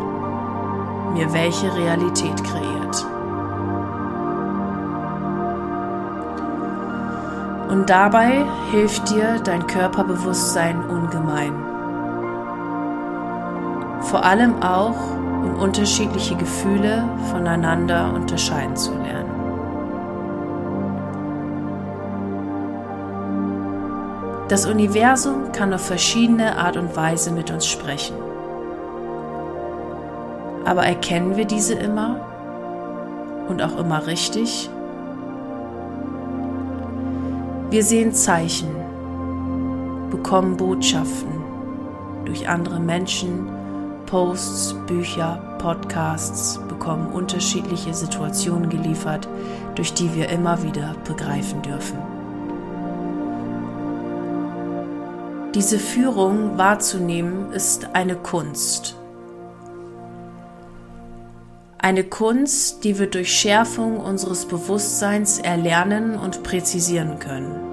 mir 1.14 1.32
welche 1.32 1.72
Realität 1.76 2.42
kreiert. 2.42 3.06
Und 7.68 7.90
dabei 7.90 8.46
hilft 8.70 9.10
dir 9.10 9.40
dein 9.44 9.66
Körperbewusstsein 9.66 10.80
ungemein. 10.88 11.52
Vor 14.00 14.24
allem 14.24 14.62
auch, 14.62 14.96
um 15.42 15.56
unterschiedliche 15.60 16.34
Gefühle 16.36 17.04
voneinander 17.30 18.12
unterscheiden 18.14 18.74
zu 18.74 18.92
lernen. 18.94 19.38
Das 24.48 24.64
Universum 24.64 25.52
kann 25.52 25.74
auf 25.74 25.82
verschiedene 25.82 26.56
Art 26.56 26.78
und 26.78 26.96
Weise 26.96 27.32
mit 27.32 27.50
uns 27.50 27.66
sprechen. 27.66 28.16
Aber 30.64 30.84
erkennen 30.84 31.36
wir 31.36 31.44
diese 31.44 31.74
immer 31.74 32.20
und 33.48 33.60
auch 33.60 33.78
immer 33.78 34.06
richtig? 34.06 34.70
Wir 37.70 37.84
sehen 37.84 38.14
Zeichen, 38.14 38.68
bekommen 40.10 40.56
Botschaften 40.56 41.28
durch 42.24 42.48
andere 42.48 42.80
Menschen, 42.80 43.46
Posts, 44.06 44.74
Bücher, 44.86 45.56
Podcasts, 45.58 46.58
bekommen 46.66 47.12
unterschiedliche 47.12 47.92
Situationen 47.92 48.70
geliefert, 48.70 49.28
durch 49.74 49.92
die 49.92 50.14
wir 50.14 50.30
immer 50.30 50.62
wieder 50.62 50.94
begreifen 51.06 51.60
dürfen. 51.60 51.98
Diese 55.54 55.78
Führung 55.78 56.56
wahrzunehmen 56.56 57.52
ist 57.52 57.94
eine 57.94 58.16
Kunst. 58.16 58.97
Eine 61.80 62.02
Kunst, 62.02 62.82
die 62.82 62.98
wir 62.98 63.06
durch 63.06 63.32
Schärfung 63.32 63.98
unseres 64.00 64.46
Bewusstseins 64.46 65.38
erlernen 65.38 66.18
und 66.18 66.42
präzisieren 66.42 67.20
können. 67.20 67.68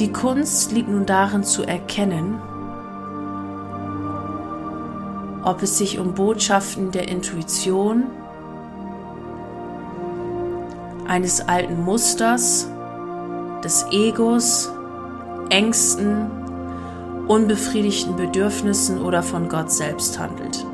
Die 0.00 0.10
Kunst 0.10 0.72
liegt 0.72 0.88
nun 0.88 1.06
darin 1.06 1.44
zu 1.44 1.62
erkennen, 1.62 2.40
ob 5.44 5.62
es 5.62 5.78
sich 5.78 6.00
um 6.00 6.14
Botschaften 6.14 6.90
der 6.90 7.06
Intuition, 7.08 8.04
eines 11.06 11.46
alten 11.48 11.84
Musters, 11.84 12.68
des 13.62 13.86
Egos, 13.92 14.72
Ängsten, 15.50 16.41
unbefriedigten 17.28 18.16
Bedürfnissen 18.16 19.00
oder 19.00 19.22
von 19.22 19.48
Gott 19.48 19.70
selbst 19.70 20.18
handelt. 20.18 20.66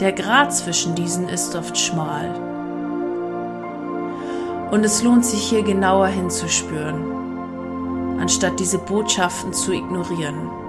Der 0.00 0.12
Grad 0.12 0.52
zwischen 0.52 0.94
diesen 0.94 1.28
ist 1.28 1.54
oft 1.54 1.78
schmal. 1.78 2.34
Und 4.70 4.84
es 4.84 5.02
lohnt 5.02 5.24
sich 5.24 5.42
hier 5.42 5.62
genauer 5.62 6.08
hinzuspüren 6.08 7.22
anstatt 8.22 8.60
diese 8.60 8.78
Botschaften 8.78 9.52
zu 9.52 9.72
ignorieren. 9.72 10.61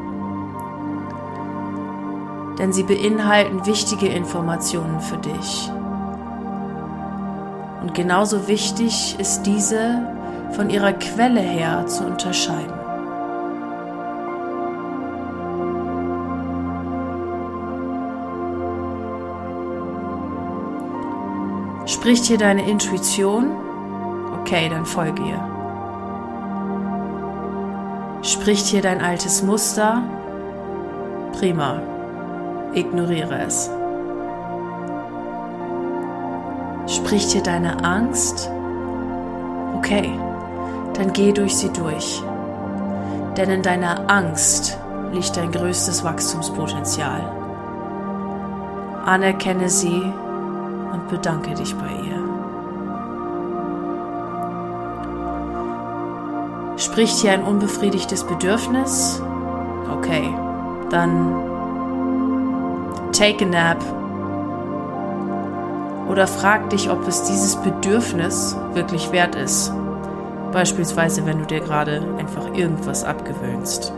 Denn 2.63 2.72
sie 2.72 2.84
beinhalten 2.84 3.65
wichtige 3.65 4.08
Informationen 4.08 5.01
für 5.01 5.17
dich. 5.17 5.70
Und 7.82 7.93
genauso 7.93 8.48
wichtig 8.48 9.17
ist 9.20 9.43
diese 9.43 10.08
von 10.53 10.70
ihrer 10.70 10.93
Quelle 10.93 11.41
her 11.41 11.86
zu 11.88 12.05
unterscheiden. 12.05 12.72
Spricht 21.86 22.24
hier 22.24 22.38
deine 22.38 22.65
Intuition? 22.70 23.51
Okay, 24.39 24.70
dann 24.70 24.86
folge 24.86 25.22
ihr. 25.22 25.50
Spricht 28.22 28.67
hier 28.67 28.82
dein 28.82 29.01
altes 29.01 29.43
Muster? 29.43 30.01
Prima. 31.38 31.92
Ignoriere 32.75 33.39
es. 33.46 33.70
Spricht 36.88 37.32
hier 37.32 37.43
deine 37.43 37.84
Angst? 37.84 38.50
Okay, 39.78 40.12
dann 40.93 41.13
geh 41.13 41.32
durch 41.32 41.56
sie 41.56 41.69
durch. 41.69 42.24
Denn 43.38 43.50
in 43.50 43.62
deiner 43.62 44.10
Angst 44.10 44.78
liegt 45.12 45.36
dein 45.38 45.52
größtes 45.52 46.04
Wachstumspotenzial. 46.04 47.21
Anerkenne 49.06 49.69
sie 49.69 50.02
und 50.93 51.08
bedanke 51.10 51.54
dich 51.54 51.76
bei 51.76 51.88
ihr. 51.88 52.24
Spricht 56.78 57.17
hier 57.17 57.34
ein 57.34 57.43
unbefriedigtes 57.43 58.24
Bedürfnis? 58.24 59.21
Okay, 59.91 60.28
dann 60.89 61.53
take 63.13 63.45
a 63.45 63.47
nap. 63.47 63.82
Oder 66.10 66.28
frag 66.28 66.69
dich, 66.69 66.89
ob 66.89 67.08
es 67.08 67.23
dieses 67.23 67.56
Bedürfnis 67.56 68.58
wirklich 68.73 69.12
wert 69.12 69.36
ist. 69.36 69.71
Beispielsweise, 70.52 71.26
wenn 71.26 71.39
du 71.39 71.45
dir 71.45 71.62
gerade 71.62 72.02
einfach 72.17 72.54
irgendwas 72.54 73.04
abgewöhnst. 73.04 73.93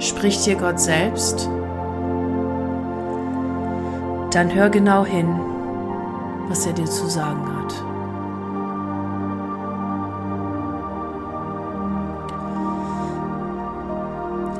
Spricht 0.00 0.40
hier 0.42 0.56
Gott 0.56 0.80
selbst? 0.80 1.48
Dann 4.32 4.52
hör 4.54 4.68
genau 4.68 5.04
hin 5.04 5.38
was 6.48 6.66
er 6.66 6.72
dir 6.72 6.86
zu 6.86 7.08
sagen 7.08 7.46
hat. 7.56 7.87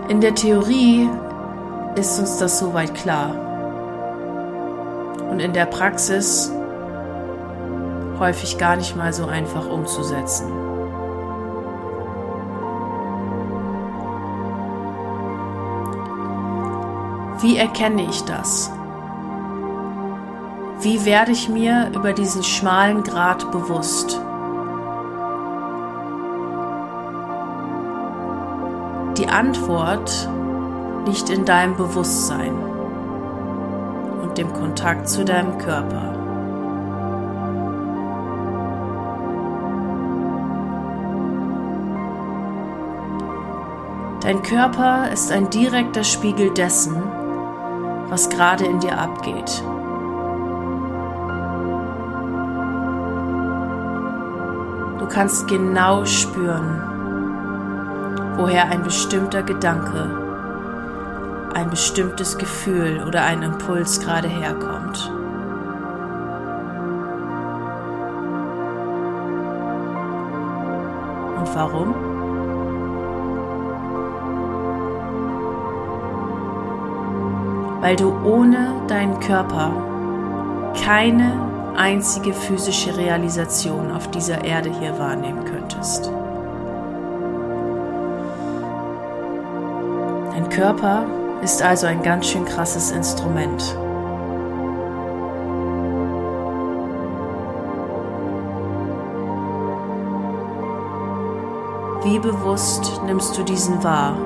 In 0.09 0.23
der 0.23 0.35
Theorie 0.35 1.07
ist 1.95 2.19
uns 2.19 2.39
das 2.39 2.59
soweit 2.59 2.95
klar. 2.95 3.31
Und 5.31 5.39
in 5.39 5.53
der 5.53 5.67
Praxis 5.67 6.51
häufig 8.19 8.57
gar 8.57 8.77
nicht 8.77 8.97
mal 8.97 9.13
so 9.13 9.27
einfach 9.27 9.69
umzusetzen. 9.69 10.51
Wie 17.41 17.59
erkenne 17.59 18.07
ich 18.09 18.25
das? 18.25 18.73
Wie 20.81 21.05
werde 21.05 21.33
ich 21.33 21.51
mir 21.51 21.91
über 21.95 22.15
diesen 22.15 22.43
schmalen 22.43 23.03
Grat 23.03 23.53
bewusst? 23.53 24.19
Die 29.19 29.29
Antwort 29.29 30.29
liegt 31.05 31.29
in 31.29 31.45
deinem 31.45 31.75
Bewusstsein 31.77 32.57
und 34.23 34.39
dem 34.39 34.53
Kontakt 34.53 35.09
zu 35.09 35.25
deinem 35.25 35.59
Körper. 35.59 36.15
Dein 44.21 44.41
Körper 44.43 45.11
ist 45.11 45.33
ein 45.33 45.51
direkter 45.51 46.05
Spiegel 46.05 46.55
dessen, 46.55 47.03
was 48.09 48.29
gerade 48.29 48.67
in 48.67 48.79
dir 48.79 48.99
abgeht. 48.99 49.65
Du 55.01 55.09
kannst 55.09 55.49
genau 55.49 56.05
spüren, 56.05 56.98
woher 58.39 58.71
ein 58.71 58.85
bestimmter 58.85 59.43
Gedanke, 59.43 60.09
ein 61.55 61.69
bestimmtes 61.71 62.39
Gefühl 62.39 63.03
oder 63.05 63.25
ein 63.25 63.43
Impuls 63.43 63.99
gerade 63.99 64.29
herkommt. 64.29 65.11
Und 71.37 71.55
warum? 71.55 71.95
Weil 77.81 77.97
du 77.97 78.13
ohne 78.25 78.83
deinen 78.87 79.19
Körper 79.19 79.73
keine 80.85 81.33
einzige 81.77 82.33
physische 82.33 82.97
Realisation 82.97 83.91
auf 83.91 84.09
dieser 84.13 84.45
Erde 84.45 84.71
hier 84.79 84.97
wahrnehmen 84.97 85.45
könntest. 85.45 86.13
Körper 90.59 91.07
ist 91.41 91.63
also 91.63 91.87
ein 91.87 92.03
ganz 92.03 92.27
schön 92.27 92.45
krasses 92.45 92.91
Instrument. 92.91 93.63
Wie 102.03 102.19
bewusst 102.19 103.01
nimmst 103.07 103.39
du 103.39 103.45
diesen 103.45 103.85
wahr? 103.85 104.17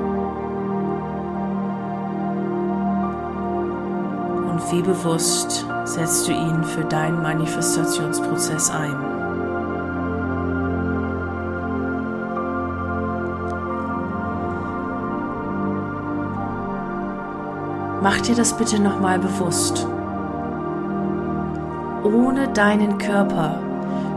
Und 4.48 4.72
wie 4.72 4.80
bewusst 4.80 5.66
setzt 5.84 6.28
du 6.28 6.32
ihn 6.32 6.64
für 6.64 6.84
deinen 6.86 7.20
Manifestationsprozess 7.20 8.70
ein? 8.70 9.11
Mach 18.02 18.20
dir 18.20 18.34
das 18.34 18.56
bitte 18.56 18.82
nochmal 18.82 19.20
bewusst. 19.20 19.86
Ohne 22.02 22.48
deinen 22.48 22.98
Körper 22.98 23.60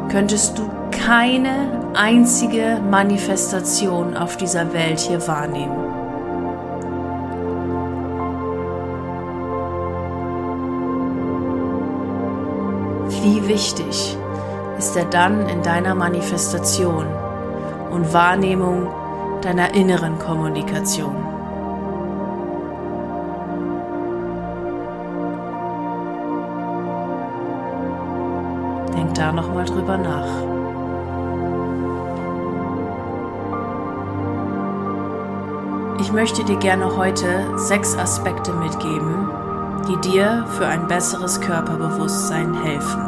könntest 0.10 0.58
du 0.58 0.64
keine 0.90 1.84
einzige 1.94 2.80
Manifestation 2.90 4.18
auf 4.18 4.38
dieser 4.38 4.74
Welt 4.74 5.00
hier 5.00 5.28
wahrnehmen. 5.28 5.78
Wie 13.22 13.48
wichtig 13.48 14.18
ist 14.80 14.98
er 14.98 15.06
dann 15.06 15.48
in 15.48 15.62
deiner 15.62 15.94
Manifestation 15.94 17.06
und 17.92 18.12
Wahrnehmung 18.14 18.88
deiner 19.42 19.76
inneren 19.76 20.18
Kommunikation? 20.18 21.25
Da 29.16 29.32
nochmal 29.32 29.64
drüber 29.64 29.98
nach. 29.98 30.28
Ich 36.02 36.12
möchte 36.12 36.44
dir 36.44 36.58
gerne 36.58 36.98
heute 36.98 37.58
sechs 37.58 37.98
Aspekte 37.98 38.52
mitgeben, 38.52 39.30
die 39.88 40.10
dir 40.10 40.46
für 40.58 40.68
ein 40.68 40.88
besseres 40.88 41.40
Körperbewusstsein 41.40 42.54
helfen. 42.54 43.02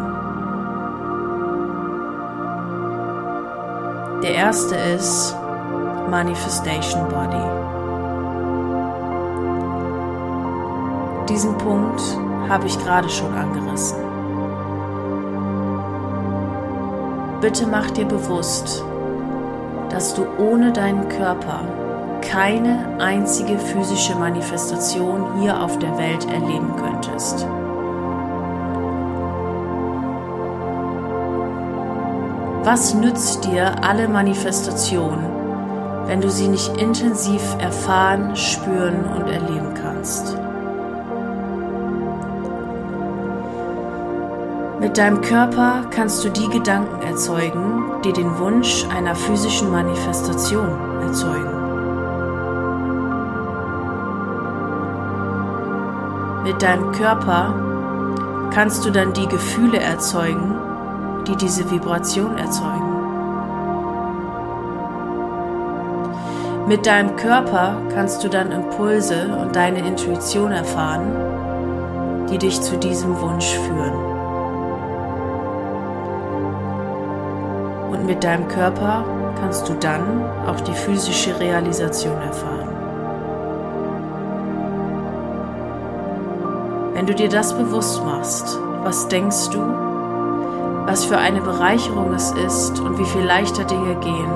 Der 4.23 4.33
erste 4.33 4.75
ist 4.75 5.35
Manifestation 6.09 7.07
Body. 7.09 7.67
Diesen 11.27 11.57
Punkt 11.57 12.01
habe 12.47 12.65
ich 12.65 12.79
gerade 12.79 13.09
schon 13.09 13.33
angerissen. 13.33 14.06
Bitte 17.41 17.67
mach 17.67 17.91
dir 17.91 18.05
bewusst, 18.05 18.83
dass 19.89 20.15
du 20.15 20.25
ohne 20.39 20.71
deinen 20.71 21.07
Körper 21.07 21.61
keine 22.21 22.97
einzige 22.99 23.59
physische 23.59 24.15
Manifestation 24.15 25.39
hier 25.39 25.61
auf 25.61 25.77
der 25.77 25.95
Welt 25.99 26.25
erleben 26.25 26.73
könntest. 26.75 27.45
Was 32.63 32.95
nützt 32.95 33.45
dir 33.45 33.83
alle 33.83 34.07
Manifestation, 34.07 35.19
wenn 36.07 36.21
du 36.21 36.31
sie 36.31 36.47
nicht 36.47 36.75
intensiv 36.77 37.55
erfahren, 37.59 38.35
spüren 38.35 39.05
und 39.15 39.27
erleben 39.27 39.73
kannst? 39.75 40.35
Mit 44.79 44.95
deinem 44.99 45.21
Körper 45.21 45.85
kannst 45.89 46.23
du 46.23 46.29
die 46.29 46.47
Gedanken 46.49 47.01
erzeugen, 47.01 47.83
die 48.05 48.13
den 48.13 48.37
Wunsch 48.37 48.85
einer 48.95 49.15
physischen 49.15 49.71
Manifestation 49.71 50.69
erzeugen. 51.01 51.57
Mit 56.43 56.61
deinem 56.61 56.91
Körper 56.91 57.55
kannst 58.53 58.85
du 58.85 58.91
dann 58.91 59.13
die 59.13 59.27
Gefühle 59.27 59.79
erzeugen, 59.79 60.55
die 61.27 61.35
diese 61.35 61.69
Vibration 61.71 62.37
erzeugen. 62.37 62.93
Mit 66.67 66.85
deinem 66.85 67.15
Körper 67.15 67.81
kannst 67.95 68.23
du 68.23 68.29
dann 68.29 68.51
Impulse 68.51 69.35
und 69.41 69.55
deine 69.55 69.79
Intuition 69.79 70.51
erfahren, 70.51 72.27
die 72.29 72.37
dich 72.37 72.61
zu 72.61 72.77
diesem 72.77 73.19
Wunsch 73.19 73.55
führen. 73.55 74.06
Und 77.97 78.05
mit 78.05 78.23
deinem 78.23 78.47
Körper 78.47 79.03
kannst 79.39 79.67
du 79.67 79.73
dann 79.73 80.23
auch 80.45 80.59
die 80.61 80.73
physische 80.73 81.39
Realisation 81.39 82.15
erfahren. 82.21 82.69
Wenn 86.93 87.07
du 87.07 87.15
dir 87.15 87.29
das 87.29 87.57
bewusst 87.57 88.03
machst, 88.05 88.59
was 88.83 89.07
denkst 89.07 89.49
du, 89.49 89.59
was 90.85 91.05
für 91.05 91.17
eine 91.17 91.41
Bereicherung 91.41 92.13
es 92.13 92.31
ist 92.31 92.79
und 92.79 92.99
wie 92.99 93.05
viel 93.05 93.23
leichter 93.23 93.63
Dinge 93.63 93.95
gehen, 93.95 94.31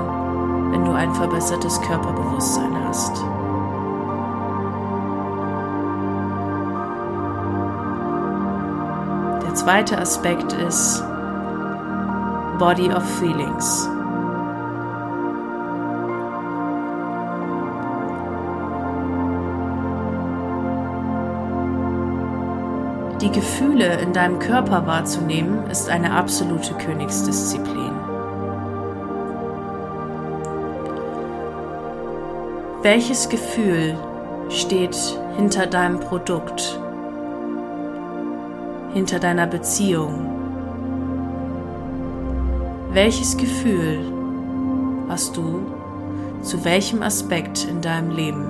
wenn 0.72 0.84
du 0.84 0.92
ein 0.92 1.14
verbessertes 1.14 1.80
Körperbewusstsein 1.82 2.76
hast. 2.88 3.24
Der 9.46 9.54
zweite 9.54 9.98
Aspekt 10.00 10.54
ist 10.54 11.04
Body 12.62 12.92
of 12.94 13.04
Feelings. 13.18 13.90
Die 23.20 23.32
Gefühle 23.32 24.00
in 24.02 24.14
deinem 24.14 24.38
Körper 24.38 24.86
wahrzunehmen, 24.86 25.72
ist 25.72 25.90
eine 25.90 26.14
absolute 26.14 26.76
Königsdisziplin. 26.76 27.96
Welches 32.84 33.28
Gefühl 33.30 33.98
steht 34.50 34.96
hinter 35.36 35.66
deinem 35.66 36.00
Produkt, 36.00 36.80
hinter 38.94 39.18
deiner 39.18 39.48
Beziehung, 39.48 40.31
welches 42.94 43.38
Gefühl 43.38 44.00
hast 45.08 45.38
du 45.38 45.66
zu 46.42 46.66
welchem 46.66 47.02
Aspekt 47.04 47.66
in 47.70 47.82
deinem 47.82 48.12
Leben? 48.12 48.46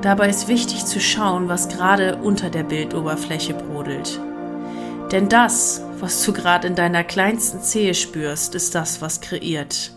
Dabei 0.00 0.28
ist 0.28 0.48
wichtig 0.48 0.84
zu 0.84 1.00
schauen, 1.00 1.48
was 1.48 1.68
gerade 1.68 2.16
unter 2.16 2.50
der 2.50 2.62
Bildoberfläche 2.62 3.54
brodelt. 3.54 4.20
Denn 5.12 5.28
das, 5.28 5.82
was 6.00 6.22
du 6.24 6.32
gerade 6.32 6.68
in 6.68 6.74
deiner 6.74 7.04
kleinsten 7.04 7.60
Zehe 7.62 7.94
spürst, 7.94 8.54
ist 8.54 8.74
das, 8.74 9.00
was 9.02 9.20
kreiert. 9.20 9.92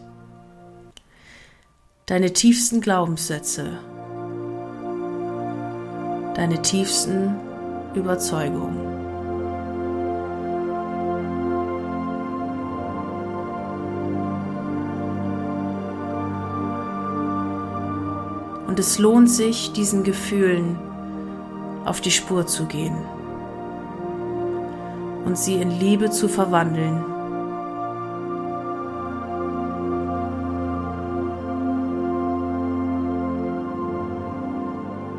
Deine 2.06 2.32
tiefsten 2.32 2.80
Glaubenssätze, 2.80 3.80
deine 6.36 6.62
tiefsten 6.62 7.36
Überzeugung. 7.98 8.76
Und 18.68 18.80
es 18.80 19.00
lohnt 19.00 19.30
sich, 19.30 19.74
diesen 19.74 20.04
Gefühlen 20.04 20.78
auf 21.86 22.00
die 22.00 22.12
Spur 22.12 22.46
zu 22.46 22.66
gehen 22.66 22.96
und 25.26 25.38
sie 25.38 25.56
in 25.56 25.72
Liebe 25.72 26.10
zu 26.10 26.28
verwandeln. 26.28 27.04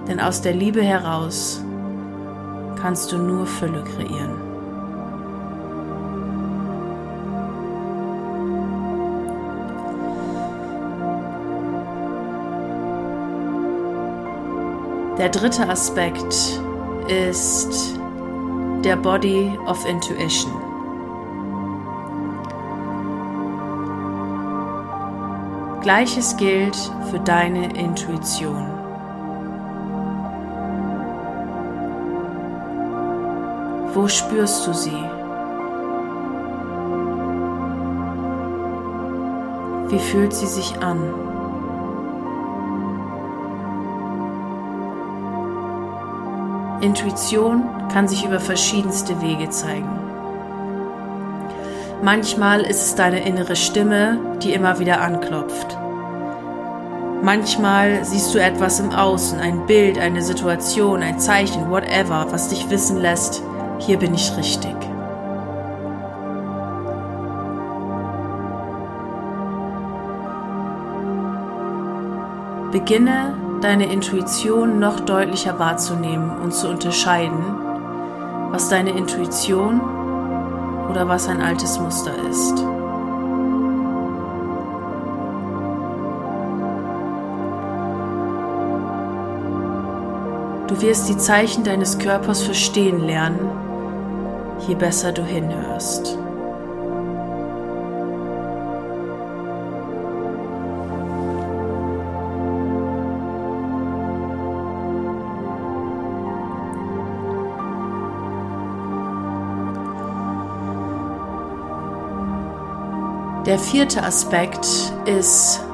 Denn 0.06 0.20
aus 0.20 0.40
der 0.40 0.54
Liebe 0.54 0.82
heraus 0.82 1.62
kannst 2.80 3.12
du 3.12 3.18
nur 3.18 3.46
Fülle 3.46 3.82
kreieren. 3.82 4.48
Der 15.18 15.28
dritte 15.30 15.68
Aspekt 15.68 16.60
ist 17.08 17.98
der 18.84 18.94
Body 18.94 19.58
of 19.66 19.84
Intuition. 19.84 20.52
Gleiches 25.82 26.36
gilt 26.36 26.76
für 27.10 27.18
deine 27.18 27.76
Intuition. 27.76 28.87
Wo 33.94 34.06
spürst 34.06 34.66
du 34.66 34.74
sie? 34.74 35.02
Wie 39.88 39.98
fühlt 39.98 40.34
sie 40.34 40.46
sich 40.46 40.78
an? 40.82 41.14
Intuition 46.82 47.64
kann 47.92 48.06
sich 48.06 48.24
über 48.24 48.38
verschiedenste 48.38 49.20
Wege 49.22 49.48
zeigen. 49.48 49.88
Manchmal 52.02 52.60
ist 52.60 52.82
es 52.82 52.94
deine 52.94 53.26
innere 53.26 53.56
Stimme, 53.56 54.18
die 54.42 54.52
immer 54.52 54.78
wieder 54.78 55.00
anklopft. 55.00 55.76
Manchmal 57.22 58.04
siehst 58.04 58.32
du 58.34 58.38
etwas 58.38 58.78
im 58.78 58.92
Außen, 58.92 59.40
ein 59.40 59.66
Bild, 59.66 59.98
eine 59.98 60.22
Situation, 60.22 61.02
ein 61.02 61.18
Zeichen, 61.18 61.68
whatever, 61.68 62.26
was 62.30 62.48
dich 62.48 62.70
wissen 62.70 62.98
lässt, 62.98 63.42
hier 63.78 63.98
bin 63.98 64.14
ich 64.14 64.36
richtig. 64.36 64.74
Beginne 72.72 73.34
deine 73.62 73.90
Intuition 73.90 74.78
noch 74.78 75.00
deutlicher 75.00 75.58
wahrzunehmen 75.58 76.38
und 76.38 76.52
zu 76.52 76.68
unterscheiden, 76.68 77.42
was 78.50 78.68
deine 78.68 78.90
Intuition 78.90 79.80
oder 80.90 81.08
was 81.08 81.28
ein 81.28 81.40
altes 81.40 81.78
Muster 81.80 82.12
ist. 82.30 82.58
Du 90.68 90.82
wirst 90.82 91.08
die 91.08 91.16
Zeichen 91.16 91.64
deines 91.64 91.98
Körpers 91.98 92.42
verstehen 92.42 93.00
lernen, 93.00 93.67
je 94.66 94.74
besser 94.74 95.12
du 95.12 95.22
hinhörst. 95.22 96.18
Der 113.46 113.58
vierte 113.58 114.02
Aspekt 114.02 114.66
ist 115.06 115.64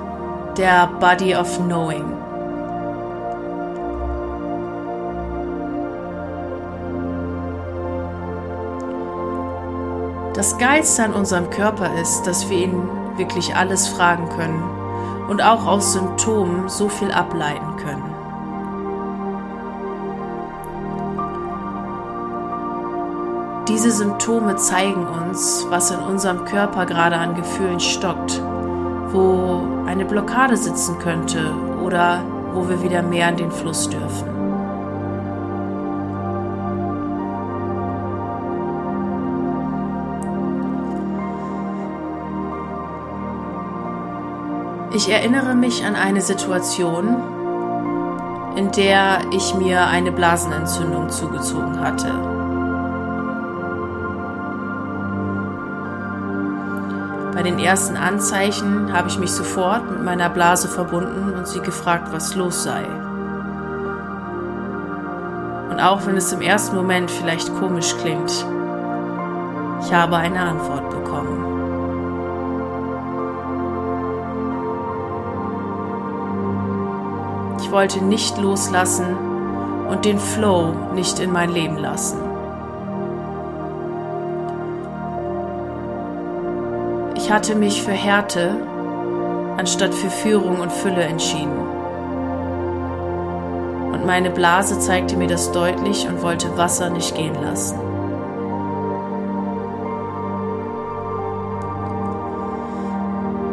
der 0.57 0.87
Body 1.01 1.35
of 1.35 1.59
Knowing. 1.59 2.24
Das 10.35 10.59
Geilste 10.59 11.05
an 11.05 11.15
unserem 11.15 11.49
Körper 11.49 11.95
ist, 12.03 12.25
dass 12.25 12.51
wir 12.51 12.59
ihn 12.59 12.89
wirklich 13.17 13.55
alles 13.55 13.87
fragen 13.87 14.29
können 14.31 14.65
und 15.29 15.41
auch 15.41 15.65
aus 15.65 15.93
Symptomen 15.93 16.69
so 16.69 16.89
viel 16.89 17.13
ableiten 17.13 17.77
können. 17.77 18.15
Diese 23.69 23.93
Symptome 23.93 24.57
zeigen 24.57 25.07
uns, 25.07 25.67
was 25.71 25.93
in 25.93 26.01
unserem 26.01 26.45
Körper 26.45 26.85
gerade 26.85 27.17
an 27.17 27.37
Gefühlen 27.37 27.79
stockt, 27.79 28.43
wo 29.13 29.63
eine 29.87 30.05
Blockade 30.05 30.57
sitzen 30.57 30.99
könnte 30.99 31.55
oder 31.81 32.21
wo 32.53 32.69
wir 32.69 32.83
wieder 32.83 33.03
mehr 33.03 33.29
in 33.29 33.37
den 33.37 33.53
Fluss 33.53 33.89
dürfen. 33.89 34.44
Ich 44.95 45.11
erinnere 45.11 45.57
mich 45.57 45.85
an 45.85 45.97
eine 45.97 46.21
Situation, 46.21 47.17
in 48.55 48.71
der 48.71 49.23
ich 49.33 49.53
mir 49.57 49.89
eine 49.89 50.13
Blasenentzündung 50.13 51.11
zugezogen 51.11 51.81
hatte. 51.81 52.13
Bei 57.35 57.43
den 57.43 57.59
ersten 57.59 57.97
Anzeichen 57.97 58.93
habe 58.93 59.09
ich 59.09 59.19
mich 59.19 59.33
sofort 59.33 59.91
mit 59.91 60.05
meiner 60.05 60.31
Blase 60.31 60.69
verbunden 60.69 61.35
und 61.37 61.49
sie 61.49 61.61
gefragt, 61.61 62.13
was 62.13 62.37
los 62.37 62.63
sei. 62.63 62.85
Und 65.71 65.81
auch 65.81 66.07
wenn 66.07 66.17
es 66.17 66.33
im 66.33 66.41
ersten 66.41 66.77
Moment 66.77 67.11
vielleicht 67.11 67.53
komisch 67.57 67.97
klingt, 67.97 68.47
ich 69.85 69.93
habe 69.93 70.19
eine 70.19 70.39
Antwort 70.39 70.89
bekommen. 70.91 71.54
Wollte 77.75 78.03
nicht 78.03 78.39
loslassen 78.39 79.05
und 79.91 80.05
den 80.05 80.21
Flow 80.21 80.73
nicht 80.95 81.19
in 81.19 81.33
mein 81.33 81.51
Leben 81.51 81.77
lassen. 81.77 82.19
Ich 87.17 87.33
hatte 87.33 87.57
mich 87.57 87.83
für 87.83 87.91
Härte 87.91 88.57
anstatt 89.57 89.93
für 89.93 90.09
Führung 90.09 90.61
und 90.61 90.73
Fülle 90.73 91.03
entschieden. 91.03 91.59
Und 93.93 94.07
meine 94.07 94.31
Blase 94.31 94.79
zeigte 94.79 95.17
mir 95.17 95.27
das 95.27 95.51
deutlich 95.51 96.07
und 96.07 96.23
wollte 96.23 96.57
Wasser 96.57 96.91
nicht 96.91 97.17
gehen 97.17 97.35
lassen. 97.43 97.79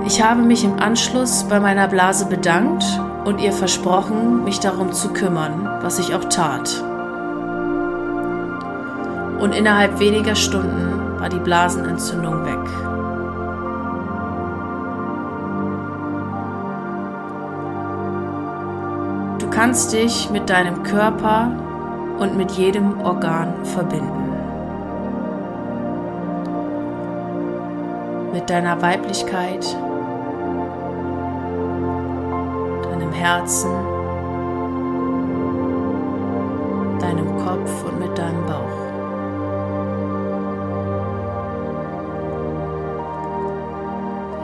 Ich 0.05 0.21
habe 0.21 0.43
mich 0.43 0.63
im 0.63 0.79
Anschluss 0.79 1.43
bei 1.45 1.59
meiner 1.59 1.87
Blase 1.87 2.27
bedankt 2.27 2.83
und 3.25 3.39
ihr 3.39 3.51
versprochen, 3.51 4.43
mich 4.43 4.59
darum 4.59 4.91
zu 4.91 5.09
kümmern, 5.13 5.69
was 5.81 5.99
ich 5.99 6.13
auch 6.15 6.25
tat. 6.25 6.83
Und 9.39 9.55
innerhalb 9.55 9.99
weniger 9.99 10.35
Stunden 10.35 11.19
war 11.19 11.29
die 11.29 11.39
Blasenentzündung 11.39 12.45
weg. 12.45 12.91
kannst 19.61 19.93
dich 19.93 20.31
mit 20.31 20.49
deinem 20.49 20.81
Körper 20.81 21.51
und 22.17 22.35
mit 22.35 22.49
jedem 22.53 22.99
Organ 23.01 23.63
verbinden. 23.63 24.33
Mit 28.33 28.49
deiner 28.49 28.81
Weiblichkeit, 28.81 29.77
deinem 33.11 33.13
Herzen, 33.13 33.71
deinem 36.99 37.37
Kopf 37.37 37.83
und 37.85 37.99
mit 37.99 38.17
deinem 38.17 38.45
Bauch. 38.45 38.77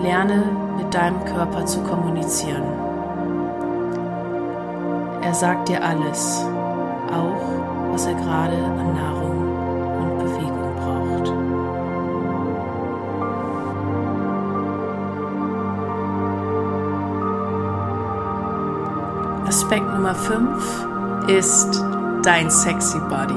Lerne 0.01 0.43
mit 0.77 0.93
deinem 0.93 1.23
Körper 1.25 1.65
zu 1.65 1.81
kommunizieren. 1.81 2.63
Er 5.21 5.33
sagt 5.33 5.69
dir 5.69 5.83
alles, 5.83 6.45
auch 7.11 7.91
was 7.91 8.05
er 8.05 8.13
gerade 8.13 8.55
an 8.55 8.93
Nahrung 8.93 9.36
Aspekt 19.69 19.93
Nummer 19.93 20.15
5 20.15 20.87
ist 21.27 21.83
dein 22.23 22.49
sexy 22.49 22.99
Body. 23.09 23.33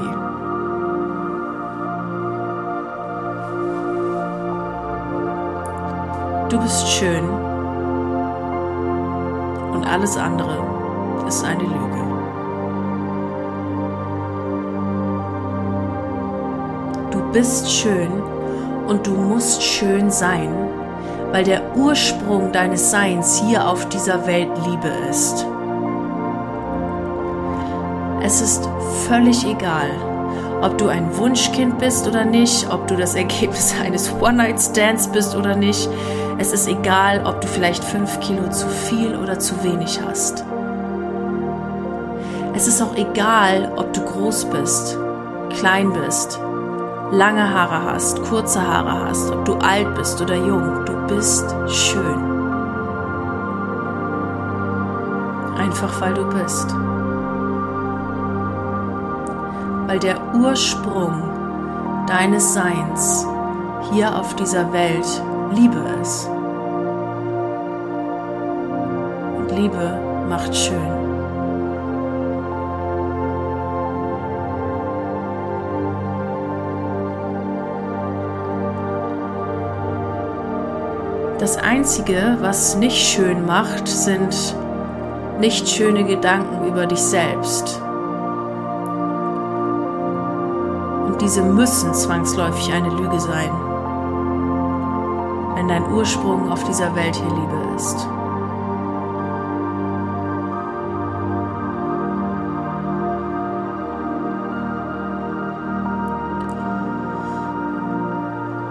Du 6.47 6.57
bist 6.57 6.87
schön 6.87 7.29
und 9.73 9.85
alles 9.85 10.15
andere 10.15 10.63
ist 11.27 11.43
eine 11.43 11.63
Lüge. 11.63 12.01
Du 17.11 17.19
bist 17.33 17.69
schön 17.69 18.09
und 18.87 19.05
du 19.05 19.11
musst 19.11 19.61
schön 19.61 20.09
sein, 20.09 20.49
weil 21.33 21.43
der 21.43 21.75
Ursprung 21.75 22.53
deines 22.53 22.89
Seins 22.89 23.43
hier 23.45 23.67
auf 23.67 23.89
dieser 23.89 24.25
Welt 24.25 24.51
Liebe 24.65 24.87
ist. 25.09 25.45
Es 28.33 28.39
ist 28.39 28.69
völlig 29.09 29.45
egal, 29.45 29.89
ob 30.61 30.77
du 30.77 30.87
ein 30.87 31.17
Wunschkind 31.17 31.79
bist 31.79 32.07
oder 32.07 32.23
nicht, 32.23 32.65
ob 32.71 32.87
du 32.87 32.95
das 32.95 33.13
Ergebnis 33.13 33.75
eines 33.83 34.09
One-Night-Stands 34.21 35.09
bist 35.09 35.35
oder 35.35 35.57
nicht. 35.57 35.89
Es 36.37 36.53
ist 36.53 36.65
egal, 36.69 37.25
ob 37.25 37.41
du 37.41 37.47
vielleicht 37.47 37.83
fünf 37.83 38.21
Kilo 38.21 38.49
zu 38.49 38.69
viel 38.69 39.17
oder 39.17 39.37
zu 39.37 39.61
wenig 39.65 39.99
hast. 40.07 40.45
Es 42.55 42.67
ist 42.67 42.81
auch 42.81 42.95
egal, 42.95 43.69
ob 43.75 43.91
du 43.91 43.99
groß 43.99 44.45
bist, 44.45 44.97
klein 45.49 45.91
bist, 45.91 46.39
lange 47.11 47.53
Haare 47.53 47.91
hast, 47.91 48.23
kurze 48.23 48.65
Haare 48.65 49.09
hast, 49.09 49.29
ob 49.29 49.43
du 49.43 49.55
alt 49.55 49.93
bist 49.95 50.21
oder 50.21 50.35
jung, 50.35 50.85
du 50.85 50.93
bist 51.13 51.53
schön. 51.67 52.23
Einfach 55.57 55.99
weil 55.99 56.13
du 56.13 56.23
bist. 56.29 56.73
Weil 59.91 59.99
der 59.99 60.33
Ursprung 60.33 61.21
deines 62.07 62.53
Seins 62.53 63.27
hier 63.91 64.17
auf 64.17 64.33
dieser 64.37 64.71
Welt 64.71 65.21
Liebe 65.53 65.83
ist. 66.01 66.29
Und 69.37 69.51
Liebe 69.53 69.99
macht 70.29 70.55
schön. 70.55 70.79
Das 81.37 81.57
Einzige, 81.57 82.37
was 82.39 82.77
nicht 82.77 82.95
schön 82.95 83.45
macht, 83.45 83.89
sind 83.89 84.55
nicht 85.41 85.67
schöne 85.67 86.05
Gedanken 86.05 86.65
über 86.65 86.85
dich 86.85 87.01
selbst. 87.01 87.81
Diese 91.21 91.43
müssen 91.43 91.93
zwangsläufig 91.93 92.73
eine 92.73 92.89
Lüge 92.89 93.19
sein, 93.19 93.51
wenn 95.55 95.67
dein 95.67 95.91
Ursprung 95.91 96.51
auf 96.51 96.63
dieser 96.63 96.95
Welt 96.95 97.15
hier 97.15 97.29
Liebe 97.29 97.75
ist. 97.75 98.07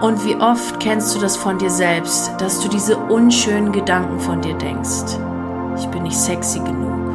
Und 0.01 0.25
wie 0.25 0.35
oft 0.35 0.79
kennst 0.79 1.15
du 1.15 1.19
das 1.19 1.37
von 1.37 1.59
dir 1.59 1.69
selbst, 1.69 2.31
dass 2.39 2.59
du 2.59 2.67
diese 2.67 2.97
unschönen 2.97 3.71
Gedanken 3.71 4.19
von 4.19 4.41
dir 4.41 4.55
denkst? 4.55 5.17
Ich 5.77 5.87
bin 5.87 6.03
nicht 6.03 6.17
sexy 6.17 6.59
genug, 6.59 7.10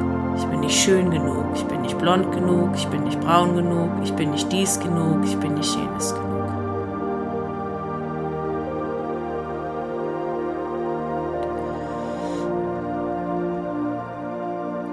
nicht 0.66 0.82
schön 0.82 1.10
genug, 1.12 1.44
ich 1.54 1.64
bin 1.64 1.82
nicht 1.82 1.96
blond 1.96 2.32
genug, 2.32 2.70
ich 2.74 2.88
bin 2.88 3.04
nicht 3.04 3.20
braun 3.20 3.54
genug, 3.54 3.90
ich 4.02 4.12
bin 4.14 4.32
nicht 4.32 4.50
dies 4.50 4.80
genug, 4.80 5.20
ich 5.24 5.36
bin 5.36 5.54
nicht 5.54 5.76
jenes 5.76 6.12
genug. 6.12 6.26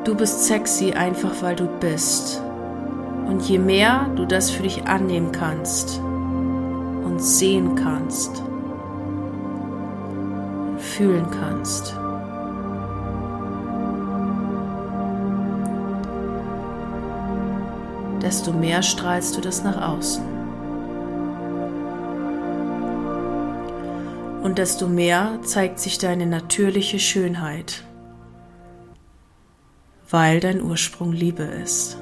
Du 0.04 0.14
bist 0.14 0.46
sexy 0.46 0.94
einfach 0.94 1.42
weil 1.42 1.56
du 1.56 1.66
bist. 1.80 2.40
Und 3.28 3.42
je 3.42 3.58
mehr 3.58 4.12
du 4.16 4.26
das 4.26 4.52
für 4.52 4.62
dich 4.62 4.86
annehmen 4.86 5.32
kannst, 5.32 6.00
und 6.00 7.20
sehen 7.20 7.76
kannst, 7.76 8.44
fühlen 10.78 11.26
kannst. 11.32 12.03
Desto 18.24 18.54
mehr 18.54 18.82
strahlst 18.82 19.36
du 19.36 19.42
das 19.42 19.64
nach 19.64 19.90
außen. 19.90 20.24
Und 24.42 24.58
desto 24.58 24.88
mehr 24.88 25.40
zeigt 25.44 25.80
sich 25.80 25.98
deine 25.98 26.26
natürliche 26.26 27.00
Schönheit, 27.00 27.84
weil 30.10 30.40
dein 30.40 30.62
Ursprung 30.62 31.12
Liebe 31.12 31.44
ist. 31.44 31.98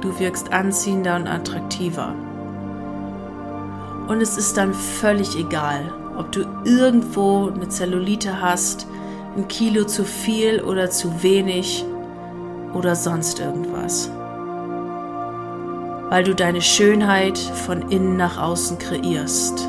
Du 0.00 0.18
wirkst 0.18 0.52
anziehender 0.52 1.16
und 1.16 1.26
attraktiver. 1.26 2.14
Und 4.06 4.20
es 4.20 4.38
ist 4.38 4.56
dann 4.56 4.72
völlig 4.74 5.36
egal, 5.36 5.92
ob 6.18 6.32
du 6.32 6.44
irgendwo 6.64 7.48
eine 7.48 7.68
Zellulite 7.68 8.42
hast, 8.42 8.88
ein 9.36 9.46
Kilo 9.46 9.84
zu 9.84 10.04
viel 10.04 10.60
oder 10.60 10.90
zu 10.90 11.22
wenig 11.22 11.84
oder 12.74 12.96
sonst 12.96 13.38
irgendwas. 13.38 14.10
Weil 16.10 16.24
du 16.24 16.34
deine 16.34 16.60
Schönheit 16.60 17.38
von 17.38 17.90
innen 17.90 18.16
nach 18.16 18.36
außen 18.36 18.78
kreierst. 18.78 19.68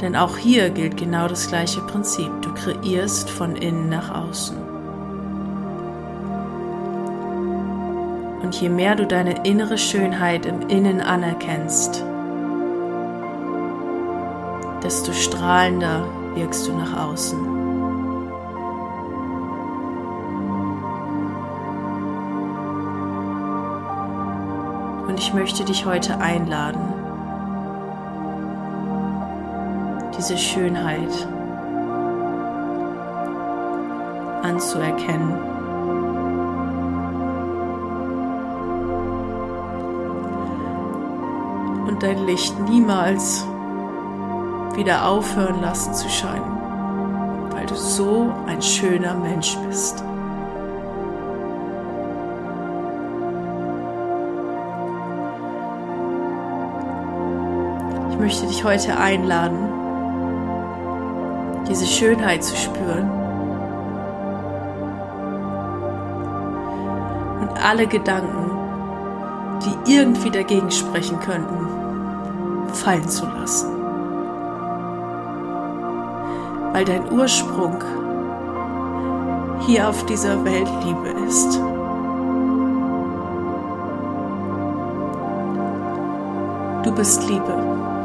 Denn 0.00 0.16
auch 0.16 0.36
hier 0.36 0.70
gilt 0.70 0.96
genau 0.96 1.28
das 1.28 1.48
gleiche 1.48 1.80
Prinzip. 1.82 2.30
Du 2.42 2.52
kreierst 2.54 3.30
von 3.30 3.54
innen 3.54 3.88
nach 3.88 4.14
außen. 4.14 4.56
Und 8.42 8.54
je 8.60 8.68
mehr 8.68 8.94
du 8.96 9.06
deine 9.06 9.44
innere 9.44 9.76
Schönheit 9.76 10.46
im 10.46 10.68
Innen 10.68 11.00
anerkennst, 11.00 12.04
desto 14.82 15.12
strahlender 15.12 16.04
wirkst 16.34 16.66
du 16.68 16.72
nach 16.72 16.96
außen. 16.96 17.38
Und 25.08 25.18
ich 25.18 25.34
möchte 25.34 25.64
dich 25.64 25.84
heute 25.86 26.20
einladen, 26.20 26.80
diese 30.16 30.36
Schönheit 30.36 31.28
anzuerkennen. 34.42 35.48
und 41.98 42.02
dein 42.02 42.26
Licht 42.26 42.58
niemals 42.60 43.44
wieder 44.78 45.08
aufhören 45.08 45.60
lassen 45.60 45.92
zu 45.92 46.08
scheinen, 46.08 47.50
weil 47.50 47.66
du 47.66 47.74
so 47.74 48.32
ein 48.46 48.62
schöner 48.62 49.14
Mensch 49.14 49.56
bist. 49.66 50.04
Ich 58.10 58.18
möchte 58.18 58.46
dich 58.46 58.62
heute 58.62 58.96
einladen, 58.96 59.58
diese 61.68 61.86
Schönheit 61.86 62.44
zu 62.44 62.56
spüren 62.56 63.10
und 67.40 67.64
alle 67.64 67.88
Gedanken, 67.88 68.52
die 69.64 69.92
irgendwie 69.96 70.30
dagegen 70.30 70.70
sprechen 70.70 71.18
könnten, 71.18 72.72
fallen 72.74 73.08
zu 73.08 73.26
lassen. 73.26 73.77
Weil 76.72 76.84
dein 76.84 77.10
Ursprung 77.10 77.82
hier 79.66 79.88
auf 79.88 80.04
dieser 80.06 80.44
Welt 80.44 80.68
Liebe 80.84 81.08
ist. 81.26 81.60
Du 86.84 86.94
bist 86.94 87.28
Liebe. 87.28 87.97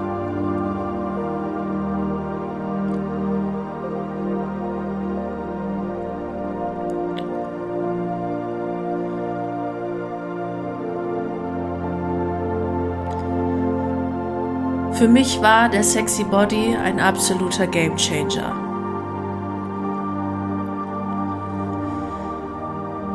Für 14.93 15.07
mich 15.07 15.41
war 15.41 15.69
der 15.69 15.83
Sexy 15.83 16.23
Body 16.23 16.75
ein 16.75 16.99
absoluter 16.99 17.65
Game 17.65 17.95
Changer. 17.97 18.55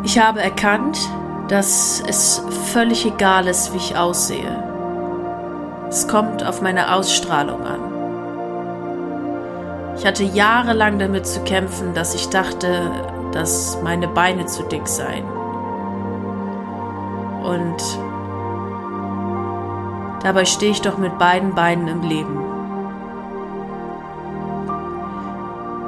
Ich 0.03 0.19
habe 0.19 0.41
erkannt, 0.41 0.99
dass 1.47 2.03
es 2.07 2.43
völlig 2.73 3.07
egal 3.07 3.47
ist, 3.47 3.73
wie 3.73 3.77
ich 3.77 3.97
aussehe. 3.97 4.65
Es 5.89 6.09
kommt 6.09 6.45
auf 6.45 6.61
meine 6.63 6.95
Ausstrahlung 6.95 7.63
an. 7.63 7.81
Ich 9.97 10.05
hatte 10.05 10.25
jahrelang 10.25 10.99
damit 10.99 11.29
zu 11.29 11.41
kämpfen, 11.45 11.95
dass 11.95 12.15
ich 12.15 12.29
dachte, 12.29 12.91
dass 13.33 13.79
meine 13.85 14.09
Beine 14.09 14.47
zu 14.47 14.65
dick 14.65 14.89
seien. 14.89 15.25
Und 17.43 17.77
Dabei 20.29 20.45
stehe 20.45 20.73
ich 20.73 20.83
doch 20.83 20.99
mit 20.99 21.19
beiden 21.19 21.55
Beinen 21.55 21.89
im 21.89 22.03
Leben. 22.03 22.37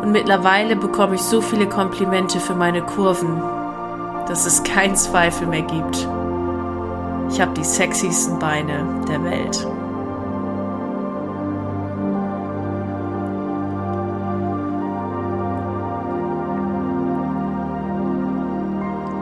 Und 0.01 0.13
mittlerweile 0.13 0.77
bekomme 0.77 1.17
ich 1.17 1.21
so 1.21 1.43
viele 1.43 1.69
Komplimente 1.69 2.41
für 2.41 2.55
meine 2.55 2.81
Kurven, 2.81 3.43
dass 4.29 4.47
es 4.47 4.63
keinen 4.63 4.97
Zweifel 4.97 5.47
mehr 5.47 5.61
gibt. 5.61 6.09
Ich 7.31 7.39
habe 7.39 7.53
die 7.55 7.65
sexiesten 7.65 8.39
Beine 8.39 8.83
der 9.07 9.23
Welt. 9.23 9.67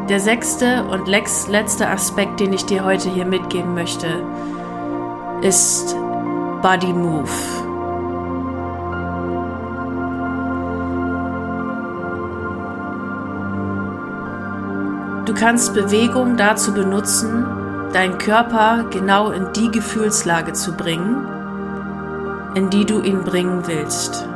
Der 0.08 0.20
sechste 0.20 0.84
und 0.84 1.08
letzte 1.08 1.88
Aspekt, 1.88 2.38
den 2.38 2.52
ich 2.52 2.66
dir 2.66 2.84
heute 2.84 3.10
hier 3.10 3.26
mitgeben 3.26 3.74
möchte, 3.74 4.22
ist 5.42 5.94
Body 6.62 6.92
Move. 6.92 7.28
Du 15.26 15.34
kannst 15.34 15.74
Bewegung 15.74 16.36
dazu 16.36 16.74
benutzen, 16.74 17.46
deinen 17.92 18.18
Körper 18.18 18.86
genau 18.90 19.30
in 19.30 19.52
die 19.52 19.70
Gefühlslage 19.70 20.54
zu 20.54 20.72
bringen, 20.72 21.26
in 22.54 22.70
die 22.70 22.84
du 22.84 23.00
ihn 23.00 23.22
bringen 23.22 23.62
willst. 23.66 24.26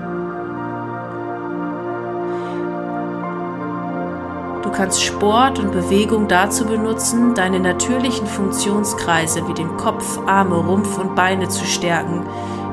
Du 4.72 4.78
kannst 4.78 5.04
Sport 5.04 5.58
und 5.58 5.70
Bewegung 5.70 6.28
dazu 6.28 6.64
benutzen, 6.64 7.34
deine 7.34 7.60
natürlichen 7.60 8.26
Funktionskreise 8.26 9.46
wie 9.46 9.52
den 9.52 9.76
Kopf, 9.76 10.18
Arme, 10.24 10.56
Rumpf 10.56 10.96
und 10.96 11.14
Beine 11.14 11.46
zu 11.50 11.66
stärken, 11.66 12.22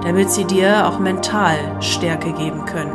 damit 0.05 0.31
sie 0.31 0.45
dir 0.45 0.87
auch 0.87 0.97
mental 0.99 1.57
Stärke 1.81 2.31
geben 2.31 2.63
können. 2.63 2.93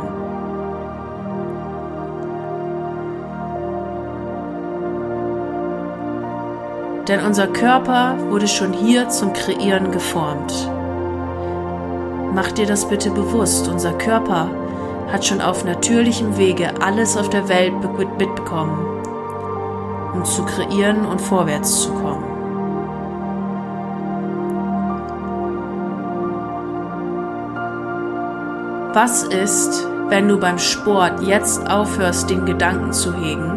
Denn 7.07 7.23
unser 7.23 7.45
Körper 7.45 8.15
wurde 8.31 8.47
schon 8.47 8.73
hier 8.73 9.09
zum 9.09 9.33
Kreieren 9.33 9.91
geformt. 9.91 10.67
Mach 12.33 12.51
dir 12.51 12.65
das 12.65 12.89
bitte 12.89 13.11
bewusst, 13.11 13.67
unser 13.67 13.93
Körper 13.93 14.49
hat 15.11 15.23
schon 15.23 15.41
auf 15.41 15.63
natürlichem 15.63 16.37
Wege 16.37 16.69
alles 16.81 17.15
auf 17.15 17.29
der 17.29 17.47
Welt 17.47 17.73
mitbekommen, 18.17 18.94
um 20.15 20.25
zu 20.25 20.43
kreieren 20.45 21.05
und 21.05 21.21
vorwärts 21.21 21.83
zu 21.83 21.91
kommen. 21.91 22.23
Was 28.93 29.23
ist, 29.23 29.87
wenn 30.07 30.29
du 30.29 30.39
beim 30.39 30.57
Sport 30.57 31.21
jetzt 31.21 31.69
aufhörst, 31.69 32.29
den 32.29 32.45
Gedanken 32.45 32.93
zu 32.93 33.13
hegen? 33.13 33.55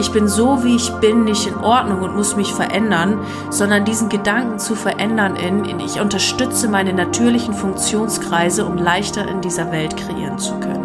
Ich 0.00 0.12
bin 0.12 0.28
so, 0.28 0.64
wie 0.64 0.76
ich 0.76 0.90
bin, 0.94 1.24
nicht 1.24 1.46
in 1.46 1.56
Ordnung 1.56 2.00
und 2.00 2.16
muss 2.16 2.34
mich 2.34 2.52
verändern, 2.54 3.18
sondern 3.50 3.84
diesen 3.84 4.08
Gedanken 4.08 4.58
zu 4.58 4.74
verändern 4.74 5.36
in, 5.36 5.66
in 5.66 5.78
ich 5.78 6.00
unterstütze 6.00 6.68
meine 6.68 6.94
natürlichen 6.94 7.54
Funktionskreise, 7.54 8.64
um 8.64 8.76
leichter 8.76 9.28
in 9.28 9.40
dieser 9.40 9.70
Welt 9.70 9.96
kreieren 9.96 10.38
zu 10.38 10.58
können. 10.58 10.79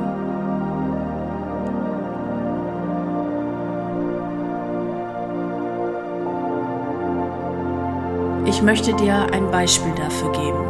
Ich 8.56 8.62
möchte 8.62 8.94
dir 8.94 9.28
ein 9.34 9.52
Beispiel 9.52 9.92
dafür 9.96 10.32
geben. 10.32 10.64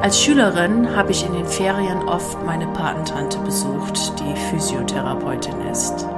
Als 0.00 0.18
Schülerin 0.18 0.96
habe 0.96 1.10
ich 1.10 1.26
in 1.26 1.34
den 1.34 1.44
Ferien 1.44 2.08
oft 2.08 2.42
meine 2.46 2.66
Patentante 2.68 3.38
besucht, 3.40 4.18
die 4.18 4.34
Physiotherapeutin 4.48 5.60
ist. 5.70 6.08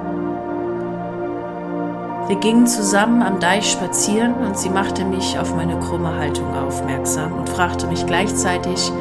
Wir 2.28 2.36
gingen 2.36 2.68
zusammen 2.68 3.22
am 3.22 3.40
Deich 3.40 3.68
spazieren 3.68 4.34
und 4.34 4.56
sie 4.56 4.70
machte 4.70 5.04
mich 5.04 5.36
auf 5.36 5.52
meine 5.56 5.80
krumme 5.80 6.16
Haltung 6.16 6.54
aufmerksam 6.54 7.32
und 7.32 7.48
fragte 7.48 7.88
mich 7.88 8.06
gleichzeitig, 8.06 8.92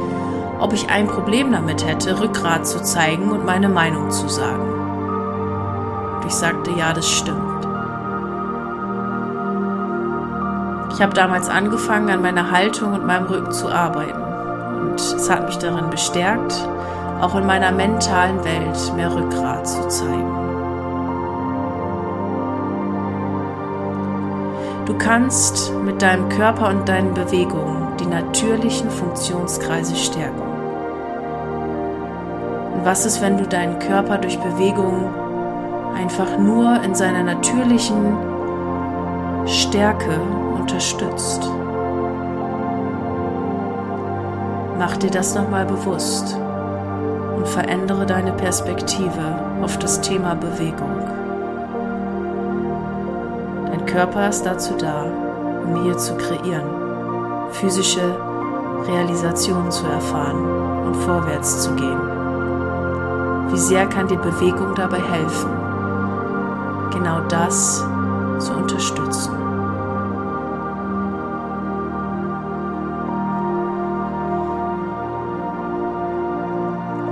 ob 0.59 0.73
ich 0.73 0.89
ein 0.89 1.05
Problem 1.05 1.51
damit 1.51 1.85
hätte, 1.85 2.19
Rückgrat 2.19 2.65
zu 2.65 2.81
zeigen 2.81 3.29
und 3.29 3.45
meine 3.45 3.69
Meinung 3.69 4.09
zu 4.09 4.27
sagen. 4.27 4.76
Ich 6.27 6.35
sagte, 6.35 6.71
ja, 6.71 6.91
das 6.91 7.09
stimmt. 7.09 7.65
Ich 10.93 11.01
habe 11.01 11.13
damals 11.13 11.47
angefangen, 11.47 12.09
an 12.09 12.21
meiner 12.21 12.51
Haltung 12.51 12.93
und 12.93 13.05
meinem 13.05 13.27
Rücken 13.27 13.51
zu 13.51 13.69
arbeiten 13.69 14.21
und 14.81 14.99
es 14.99 15.29
hat 15.29 15.45
mich 15.45 15.57
darin 15.57 15.89
bestärkt, 15.89 16.67
auch 17.21 17.35
in 17.35 17.45
meiner 17.45 17.71
mentalen 17.71 18.43
Welt 18.43 18.93
mehr 18.95 19.13
Rückgrat 19.15 19.67
zu 19.67 19.87
zeigen. 19.87 20.33
Du 24.85 24.97
kannst 24.97 25.71
mit 25.85 26.01
deinem 26.01 26.27
Körper 26.27 26.69
und 26.69 26.89
deinen 26.89 27.13
Bewegungen 27.13 27.95
die 27.99 28.05
natürlichen 28.05 28.89
Funktionskreise 28.89 29.95
stärken. 29.95 30.41
Und 32.73 32.85
was 32.85 33.05
ist, 33.05 33.21
wenn 33.21 33.37
du 33.37 33.47
deinen 33.47 33.79
Körper 33.79 34.17
durch 34.17 34.37
Bewegungen 34.39 35.26
einfach 35.97 36.37
nur 36.37 36.81
in 36.83 36.93
seiner 36.93 37.23
natürlichen 37.23 38.17
Stärke 39.45 40.19
unterstützt? 40.59 41.49
Mach 44.77 44.95
dir 44.97 45.09
das 45.09 45.33
nochmal 45.33 45.65
bewusst 45.65 46.37
und 47.35 47.47
verändere 47.47 48.05
deine 48.05 48.31
Perspektive 48.33 49.41
auf 49.61 49.79
das 49.79 50.01
Thema 50.01 50.35
Bewegung. 50.35 51.01
Dein 53.65 53.85
Körper 53.87 54.29
ist 54.29 54.45
dazu 54.45 54.75
da, 54.77 55.05
um 55.65 55.83
hier 55.83 55.97
zu 55.97 56.15
kreieren, 56.15 56.69
physische 57.51 58.15
Realisationen 58.87 59.71
zu 59.71 59.87
erfahren 59.87 60.85
und 60.85 60.95
vorwärts 60.95 61.63
zu 61.63 61.73
gehen. 61.73 61.99
Wie 63.49 63.57
sehr 63.57 63.87
kann 63.87 64.07
dir 64.07 64.19
Bewegung 64.19 64.75
dabei 64.75 65.01
helfen, 65.01 65.56
genau 66.91 67.21
das 67.27 67.83
zu 68.39 68.53
unterstützen? 68.53 69.47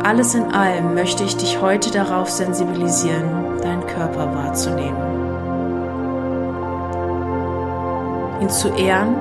Alles 0.03 0.35
in 0.35 0.53
allem 0.53 0.93
möchte 0.93 1.23
ich 1.23 1.35
dich 1.35 1.59
heute 1.61 1.89
darauf 1.89 2.29
sensibilisieren, 2.29 3.59
deinen 3.63 3.87
Körper 3.87 4.35
wahrzunehmen. 4.35 4.95
Ihn 8.39 8.49
zu 8.49 8.69
ehren 8.69 9.15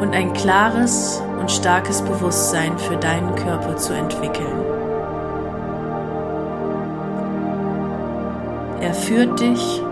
und 0.00 0.14
ein 0.14 0.34
klares 0.34 1.22
und 1.40 1.50
starkes 1.50 2.02
Bewusstsein 2.02 2.78
für 2.78 2.96
deinen 2.96 3.34
Körper 3.34 3.78
zu 3.78 3.94
entwickeln. 3.94 4.79
Führt 9.00 9.40
dich, 9.40 9.82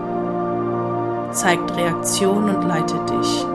zeigt 1.31 1.75
Reaktion 1.75 2.55
und 2.55 2.63
leitet 2.63 3.09
dich. 3.09 3.45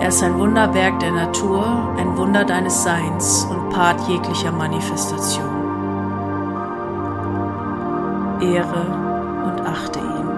Er 0.00 0.08
ist 0.08 0.22
ein 0.22 0.38
Wunderwerk 0.38 1.00
der 1.00 1.10
Natur, 1.10 1.64
ein 1.98 2.16
Wunder 2.16 2.44
deines 2.44 2.82
Seins 2.82 3.46
und 3.50 3.70
Part 3.70 4.00
jeglicher 4.08 4.52
Manifestation. 4.52 5.44
Ehre 8.40 8.86
und 9.44 9.60
achte 9.66 9.98
ihn, 9.98 10.28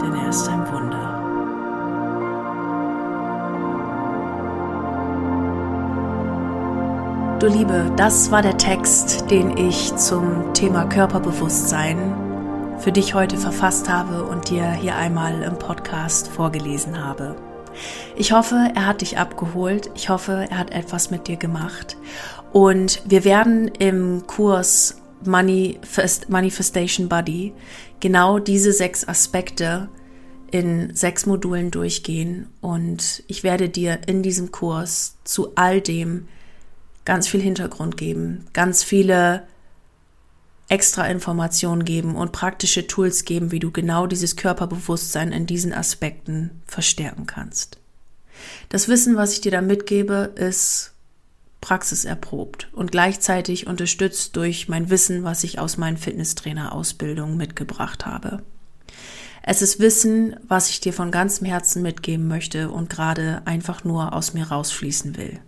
denn 0.00 0.14
er 0.14 0.28
ist 0.28 0.48
ein 0.48 0.72
Wunder. 0.72 1.09
Du 7.40 7.46
Liebe, 7.46 7.90
das 7.96 8.30
war 8.30 8.42
der 8.42 8.58
Text, 8.58 9.30
den 9.30 9.56
ich 9.56 9.96
zum 9.96 10.52
Thema 10.52 10.84
Körperbewusstsein 10.84 12.76
für 12.78 12.92
dich 12.92 13.14
heute 13.14 13.38
verfasst 13.38 13.88
habe 13.88 14.24
und 14.24 14.50
dir 14.50 14.70
hier 14.72 14.94
einmal 14.94 15.42
im 15.42 15.58
Podcast 15.58 16.28
vorgelesen 16.28 17.02
habe. 17.02 17.36
Ich 18.14 18.32
hoffe, 18.32 18.70
er 18.74 18.84
hat 18.84 19.00
dich 19.00 19.16
abgeholt. 19.16 19.90
Ich 19.94 20.10
hoffe, 20.10 20.48
er 20.50 20.58
hat 20.58 20.70
etwas 20.72 21.10
mit 21.10 21.28
dir 21.28 21.38
gemacht. 21.38 21.96
Und 22.52 23.00
wir 23.06 23.24
werden 23.24 23.68
im 23.68 24.26
Kurs 24.26 25.00
Manifest, 25.24 26.28
Manifestation 26.28 27.08
Body 27.08 27.54
genau 28.00 28.38
diese 28.38 28.70
sechs 28.70 29.08
Aspekte 29.08 29.88
in 30.50 30.94
sechs 30.94 31.24
Modulen 31.24 31.70
durchgehen. 31.70 32.50
Und 32.60 33.22
ich 33.28 33.44
werde 33.44 33.70
dir 33.70 33.98
in 34.04 34.22
diesem 34.22 34.52
Kurs 34.52 35.16
zu 35.24 35.52
all 35.54 35.80
dem 35.80 36.28
ganz 37.10 37.26
viel 37.26 37.42
Hintergrund 37.42 37.96
geben, 37.96 38.46
ganz 38.52 38.84
viele 38.84 39.42
extra 40.68 41.08
Informationen 41.08 41.84
geben 41.84 42.14
und 42.14 42.30
praktische 42.30 42.86
Tools 42.86 43.24
geben, 43.24 43.50
wie 43.50 43.58
du 43.58 43.72
genau 43.72 44.06
dieses 44.06 44.36
Körperbewusstsein 44.36 45.32
in 45.32 45.44
diesen 45.44 45.72
Aspekten 45.72 46.62
verstärken 46.66 47.26
kannst. 47.26 47.78
Das 48.68 48.86
Wissen, 48.86 49.16
was 49.16 49.32
ich 49.32 49.40
dir 49.40 49.50
da 49.50 49.60
mitgebe, 49.60 50.32
ist 50.36 50.92
praxiserprobt 51.60 52.68
und 52.74 52.92
gleichzeitig 52.92 53.66
unterstützt 53.66 54.36
durch 54.36 54.68
mein 54.68 54.88
Wissen, 54.88 55.24
was 55.24 55.42
ich 55.42 55.58
aus 55.58 55.78
meinen 55.78 55.96
Fitnesstrainer-Ausbildungen 55.96 57.36
mitgebracht 57.36 58.06
habe. 58.06 58.44
Es 59.42 59.62
ist 59.62 59.80
Wissen, 59.80 60.36
was 60.46 60.70
ich 60.70 60.78
dir 60.78 60.92
von 60.92 61.10
ganzem 61.10 61.48
Herzen 61.48 61.82
mitgeben 61.82 62.28
möchte 62.28 62.70
und 62.70 62.88
gerade 62.88 63.42
einfach 63.46 63.82
nur 63.82 64.12
aus 64.12 64.32
mir 64.32 64.46
rausfließen 64.46 65.16
will. 65.16 65.40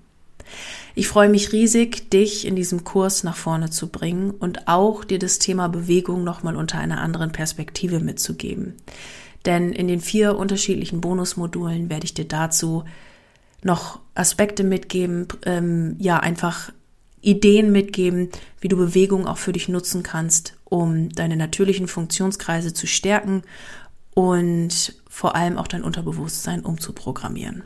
Ich 0.95 1.09
freue 1.09 1.29
mich 1.29 1.53
riesig, 1.53 2.11
dich 2.11 2.47
in 2.47 2.55
diesem 2.55 2.85
Kurs 2.85 3.25
nach 3.25 3.37
vorne 3.37 3.71
zu 3.71 3.89
bringen 3.89 4.31
und 4.31 4.69
auch 4.69 5.05
dir 5.05 5.19
das 5.19 5.39
Thema 5.39 5.69
Bewegung 5.69 6.23
nochmal 6.23 6.57
unter 6.57 6.79
einer 6.79 7.01
anderen 7.01 7.33
Perspektive 7.33 8.01
mitzugeben. 8.01 8.75
denn 9.45 9.73
in 9.73 9.89
den 9.89 10.01
vier 10.01 10.37
unterschiedlichen 10.37 11.01
Bonusmodulen 11.01 11.91
werde 11.91 12.05
ich 12.05 12.15
dir 12.15 12.27
dazu 12.27 12.85
noch 13.65 13.99
Aspekte 14.15 14.63
mitgeben, 14.63 15.27
ähm, 15.45 15.97
ja, 15.99 16.19
einfach 16.19 16.73
Ideen 17.23 17.73
mitgeben, 17.73 18.29
wie 18.61 18.69
du 18.69 18.77
Bewegung 18.77 19.27
auch 19.27 19.39
für 19.39 19.53
dich 19.53 19.69
nutzen 19.69 20.03
kannst, 20.03 20.57
um 20.65 21.09
deine 21.09 21.37
natürlichen 21.37 21.89
Funktionskreise 21.89 22.75
zu 22.75 22.87
stärken 22.87 23.43
und 24.15 24.95
vor 25.09 25.37
allem 25.37 25.59
auch 25.59 25.69
dein 25.69 25.85
Unterbewusstsein 25.85 26.65
umzuprogrammieren. 26.65 27.63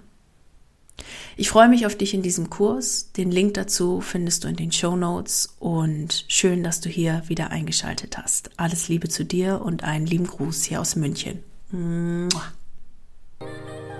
Ich 1.37 1.51
freue 1.51 1.69
mich 1.69 1.87
auf 1.87 1.97
dich 1.97 2.15
in 2.15 2.23
diesem 2.23 2.51
Kurs. 2.51 3.13
Den 3.13 3.31
Link 3.31 3.55
dazu 3.55 4.01
findest 4.01 4.45
du 4.45 4.49
in 4.49 4.57
den 4.57 4.73
Show 4.73 4.97
Notes 4.97 5.55
und 5.59 6.25
schön, 6.29 6.63
dass 6.63 6.81
du 6.81 6.89
hier 6.89 7.23
wieder 7.27 7.51
eingeschaltet 7.51 8.17
hast. 8.19 8.51
Alles 8.57 8.89
Liebe 8.89 9.09
zu 9.09 9.25
dir 9.25 9.61
und 9.61 9.85
einen 9.85 10.07
lieben 10.07 10.27
Gruß 10.27 10.65
hier 10.65 10.81
aus 10.81 10.97
München. 10.97 11.41
Mua. 11.71 12.43